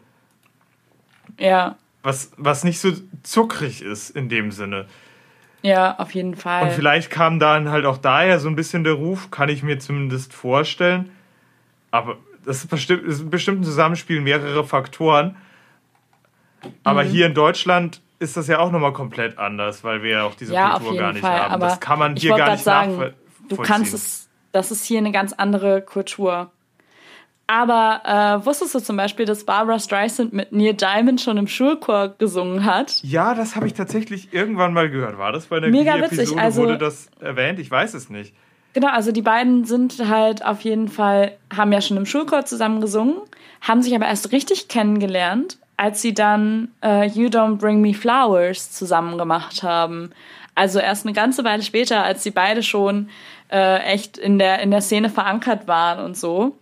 [1.39, 2.91] Ja, was, was nicht so
[3.23, 4.87] zuckrig ist in dem Sinne.
[5.61, 6.63] ja, auf jeden Fall.
[6.63, 9.79] Und vielleicht kam dann halt auch daher so ein bisschen der Ruf, kann ich mir
[9.79, 11.11] zumindest vorstellen.
[11.91, 15.35] Aber das ist bestimmt, ist bestimmt ein Zusammenspiel mehrerer Faktoren.
[16.83, 17.07] Aber Mhm.
[17.09, 20.53] hier in Deutschland ist das ja auch nochmal komplett anders, weil wir ja auch diese
[20.53, 21.39] ja, Kultur gar nicht Fall.
[21.39, 21.53] haben.
[21.53, 23.13] Aber das kann man hier wollte gar nicht sagen.
[23.47, 26.51] Du kannst es, das ist hier eine ganz andere Kultur.
[27.47, 32.09] Aber äh, wusstest du zum Beispiel, dass Barbara Streisand mit Neil Diamond schon im Schulchor
[32.09, 33.01] gesungen hat?
[33.01, 35.17] Ja, das habe ich tatsächlich irgendwann mal gehört.
[35.17, 36.21] War das bei einer Mega Episode?
[36.21, 37.57] witzig, also- wurde das erwähnt?
[37.57, 38.35] Ich weiß es nicht.
[38.73, 42.81] Genau, also die beiden sind halt auf jeden Fall, haben ja schon im Schulchor zusammen
[42.81, 43.15] gesungen,
[43.61, 48.69] haben sich aber erst richtig kennengelernt, als sie dann äh, You Don't Bring Me Flowers
[48.73, 50.11] zusammen gemacht haben.
[50.53, 53.07] Also erst eine ganze Weile später, als sie beide schon
[53.49, 56.57] äh, echt in der, in der Szene verankert waren und so.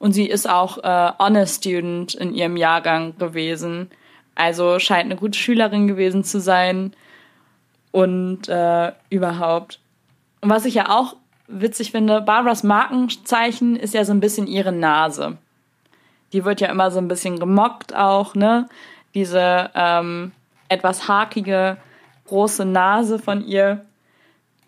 [0.00, 3.88] Und sie ist auch äh, Honor Student in ihrem Jahrgang gewesen.
[4.34, 6.92] Also scheint eine gute Schülerin gewesen zu sein.
[7.92, 9.78] Und äh, überhaupt.
[10.40, 11.14] Und was ich ja auch
[11.46, 15.38] witzig finde, Barbaras Markenzeichen ist ja so ein bisschen ihre Nase.
[16.32, 18.68] Die wird ja immer so ein bisschen gemockt auch, ne?
[19.14, 20.32] Diese ähm,
[20.68, 21.76] etwas hakige,
[22.26, 23.84] große Nase von ihr.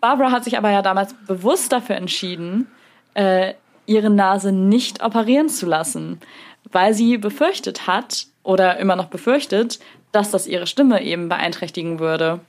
[0.01, 2.67] Barbara hat sich aber ja damals bewusst dafür entschieden,
[3.13, 3.53] äh,
[3.85, 6.19] ihre Nase nicht operieren zu lassen,
[6.71, 9.79] weil sie befürchtet hat oder immer noch befürchtet,
[10.11, 12.39] dass das ihre Stimme eben beeinträchtigen würde.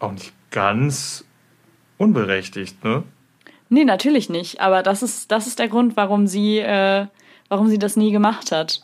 [0.00, 1.24] Auch nicht ganz
[1.98, 3.04] unberechtigt, ne?
[3.68, 4.60] Nee, natürlich nicht.
[4.60, 7.06] Aber das ist, das ist der Grund, warum sie, äh,
[7.54, 8.82] warum sie das nie gemacht hat.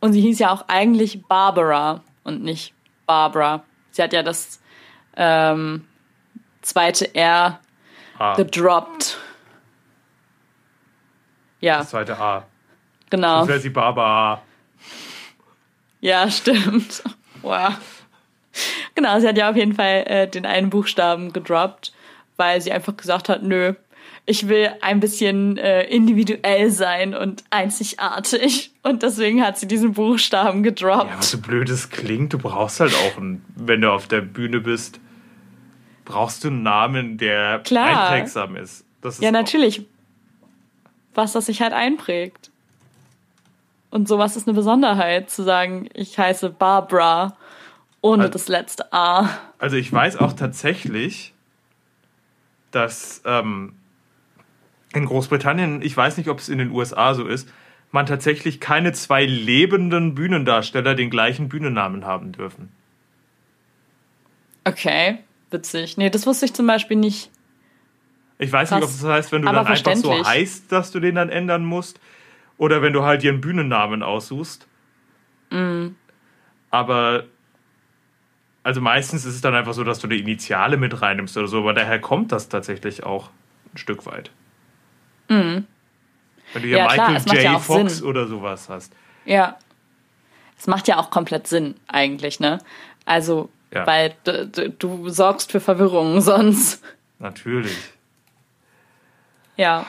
[0.00, 2.72] Und sie hieß ja auch eigentlich Barbara und nicht
[3.04, 3.62] Barbara.
[3.90, 4.58] Sie hat ja das
[5.14, 5.86] ähm,
[6.62, 7.60] zweite R
[8.18, 8.34] A.
[8.34, 9.18] gedroppt.
[11.60, 12.46] Ja, Das zweite A.
[13.10, 13.40] genau.
[13.40, 14.40] Das wäre sie Barbara.
[16.00, 17.02] Ja, stimmt.
[17.42, 17.74] Wow.
[18.94, 21.92] Genau, sie hat ja auf jeden Fall äh, den einen Buchstaben gedroppt,
[22.38, 23.74] weil sie einfach gesagt hat, nö,
[24.28, 28.72] ich will ein bisschen äh, individuell sein und einzigartig.
[28.82, 31.10] Und deswegen hat sie diesen Buchstaben gedroppt.
[31.10, 34.20] Ja, was so blöd es klingt, du brauchst halt auch, einen, wenn du auf der
[34.20, 35.00] Bühne bist,
[36.04, 38.10] brauchst du einen Namen, der Klar.
[38.10, 38.84] einprägsam ist.
[39.00, 39.86] Das ist Ja, natürlich.
[41.14, 42.50] Was das sich halt einprägt.
[43.90, 47.34] Und sowas ist eine Besonderheit, zu sagen, ich heiße Barbara
[48.02, 49.30] ohne Also- das letzte A.
[49.58, 51.32] Also ich weiß auch tatsächlich,
[52.70, 53.72] dass ähm,
[54.94, 57.48] in Großbritannien, ich weiß nicht, ob es in den USA so ist,
[57.90, 62.70] man tatsächlich keine zwei lebenden Bühnendarsteller den gleichen Bühnennamen haben dürfen.
[64.64, 65.18] Okay,
[65.50, 65.96] witzig.
[65.96, 67.30] Nee, das wusste ich zum Beispiel nicht.
[68.38, 69.00] Ich weiß nicht, ob Krass.
[69.00, 71.98] das heißt, wenn du Aber dann einfach so heißt, dass du den dann ändern musst,
[72.58, 74.66] oder wenn du halt dir einen Bühnennamen aussuchst.
[75.50, 75.88] Mm.
[76.70, 77.24] Aber
[78.62, 81.60] also meistens ist es dann einfach so, dass du die Initiale mit reinnimmst oder so,
[81.60, 83.30] aber daher kommt das tatsächlich auch
[83.72, 84.30] ein Stück weit.
[85.28, 85.66] Wenn
[86.54, 86.66] du.
[86.66, 87.42] Ja, klar, Michael macht J.
[87.42, 88.06] ja auch Fox Sinn.
[88.06, 88.92] oder sowas hast.
[89.24, 89.58] Ja.
[90.58, 92.58] Es macht ja auch komplett Sinn, eigentlich, ne?
[93.04, 93.86] Also, Ja.
[93.86, 96.82] weil du, sorgst für Verwirrung sonst.
[97.18, 97.76] Natürlich.
[99.56, 99.86] Ja.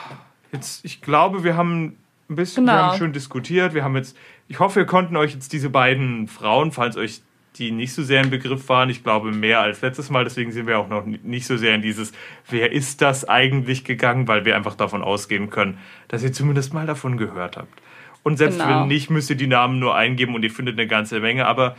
[0.52, 1.96] Jetzt, ich glaube, wir haben
[2.28, 2.84] ein bisschen wir Genau.
[2.88, 3.72] haben schön diskutiert.
[3.74, 4.16] Wir haben jetzt,
[4.48, 7.22] ich hoffe, wir konnten euch jetzt diese beiden Frauen, falls euch
[7.56, 10.66] die nicht so sehr im Begriff waren, ich glaube mehr als letztes Mal, deswegen sind
[10.66, 12.12] wir auch noch nicht so sehr in dieses,
[12.48, 15.78] wer ist das eigentlich gegangen, weil wir einfach davon ausgehen können,
[16.08, 17.80] dass ihr zumindest mal davon gehört habt.
[18.22, 18.82] Und selbst Genau.
[18.82, 21.76] wenn nicht, müsst ihr die Namen nur eingeben und ihr findet eine ganze Menge, aber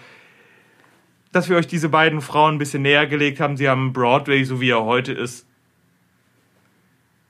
[1.31, 4.59] dass wir euch diese beiden Frauen ein bisschen näher gelegt haben, sie haben Broadway, so
[4.59, 5.47] wie er heute ist,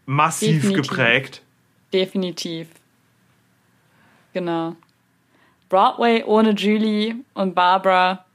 [0.06, 0.88] massiv Definitiv.
[0.90, 1.42] geprägt.
[1.94, 2.68] Definitiv.
[4.34, 4.76] Genau.
[5.70, 8.26] Broadway ohne Julie und Barbara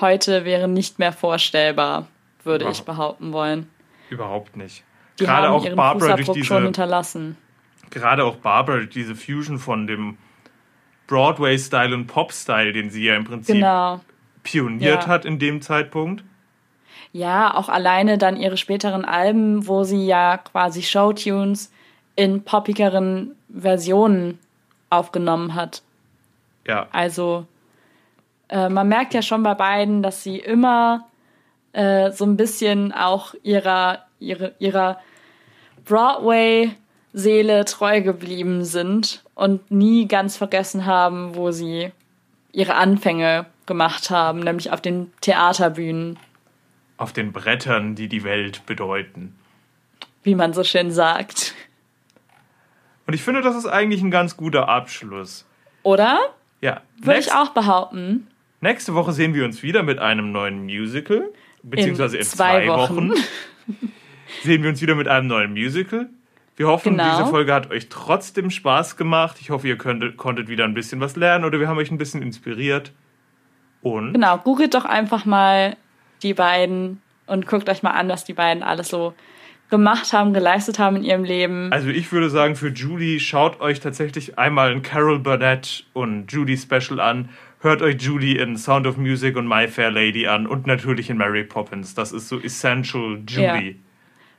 [0.00, 2.06] heute wäre nicht mehr vorstellbar,
[2.44, 3.70] würde ich Überhaupt- behaupten wollen.
[4.10, 4.84] Überhaupt nicht.
[5.18, 7.36] Die gerade auch Barbara durch Fußabdruck schon diese, hinterlassen.
[7.90, 10.18] gerade auch Barbara durch diese Fusion von dem
[11.06, 14.00] Broadway-Style und Pop-Style, den sie ja im Prinzip Genau.
[14.42, 15.08] pioniert Ja.
[15.08, 16.24] hat in dem Zeitpunkt.
[17.12, 21.72] Ja, auch alleine dann ihre späteren Alben, wo sie ja quasi Showtunes
[22.16, 24.38] in poppigeren Versionen
[24.90, 25.82] aufgenommen hat.
[26.66, 27.46] Ja, Also
[28.48, 31.06] äh, man merkt ja schon bei beiden, dass sie immer
[31.72, 34.98] äh, so ein bisschen auch ihrer, ihre, ihrer
[35.84, 41.92] Broadway-Seele treu geblieben sind und nie ganz vergessen haben, wo sie
[42.52, 46.18] ihre Anfänge gemacht haben, nämlich auf den Theaterbühnen,
[46.98, 49.36] auf den Brettern, die die Welt bedeuten.
[50.22, 51.54] wie man so schön sagt.
[53.06, 55.44] Und ich finde, das ist eigentlich ein ganz guter Abschluss.
[55.82, 56.18] Oder?
[56.60, 58.26] Ja, Würde ich auch behaupten.
[58.66, 61.30] Nächste Woche sehen wir uns wieder mit einem neuen Musical,
[61.62, 63.10] beziehungsweise in, zwei zwei, Wochen.
[63.10, 63.24] Wochen.
[64.42, 66.08] sehen wir uns wieder mit einem neuen Musical.
[66.56, 67.18] Wir hoffen, Genau.
[67.18, 69.36] diese Folge hat euch trotzdem Spaß gemacht.
[69.40, 71.98] Ich hoffe, ihr könntet, konntet wieder ein bisschen was lernen oder wir haben euch ein
[71.98, 72.92] bisschen inspiriert.
[73.82, 75.76] Und Genau, googelt doch einfach mal
[76.22, 79.14] die beiden und guckt euch mal an, was die beiden alles so
[79.68, 81.72] gemacht haben, geleistet haben in ihrem Leben.
[81.72, 86.56] also ich würde sagen, für Julie schaut euch tatsächlich einmal ein Carol Burnett und Judy
[86.56, 87.28] Special an.
[87.60, 91.16] Hört euch Julie in Sound of Music und My Fair Lady an und natürlich in
[91.16, 91.94] Mary Poppins.
[91.94, 93.76] Das ist so essential Julie.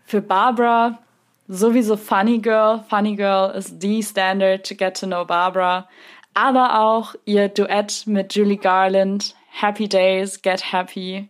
[0.05, 0.99] Für Barbara
[1.47, 2.83] sowieso Funny Girl.
[2.89, 5.87] Funny Girl ist the standard to get to know Barbara.
[6.33, 9.35] Aber auch ihr Duett mit Julie Garland.
[9.49, 11.29] Happy Days, Get Happy.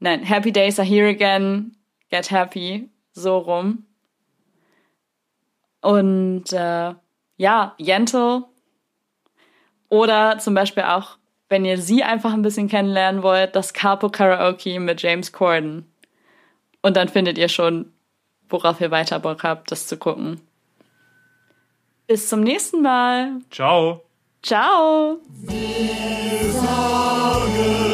[0.00, 1.76] Nein, Happy Days are here again.
[2.10, 2.90] Get Happy.
[3.12, 3.84] So rum.
[5.80, 6.94] Und äh,
[7.36, 8.49] ja, Yentl.
[9.90, 11.18] Oder zum Beispiel auch,
[11.50, 15.84] wenn ihr sie einfach ein bisschen kennenlernen wollt, das Capo Karaoke mit James Corden.
[16.80, 17.92] Und dann findet ihr schon,
[18.48, 20.40] worauf ihr weiter Bock habt, das zu gucken.
[22.06, 23.32] Bis zum nächsten Mal.
[23.50, 24.02] Ciao!
[24.42, 25.18] Ciao.
[26.54, 27.89] Sagen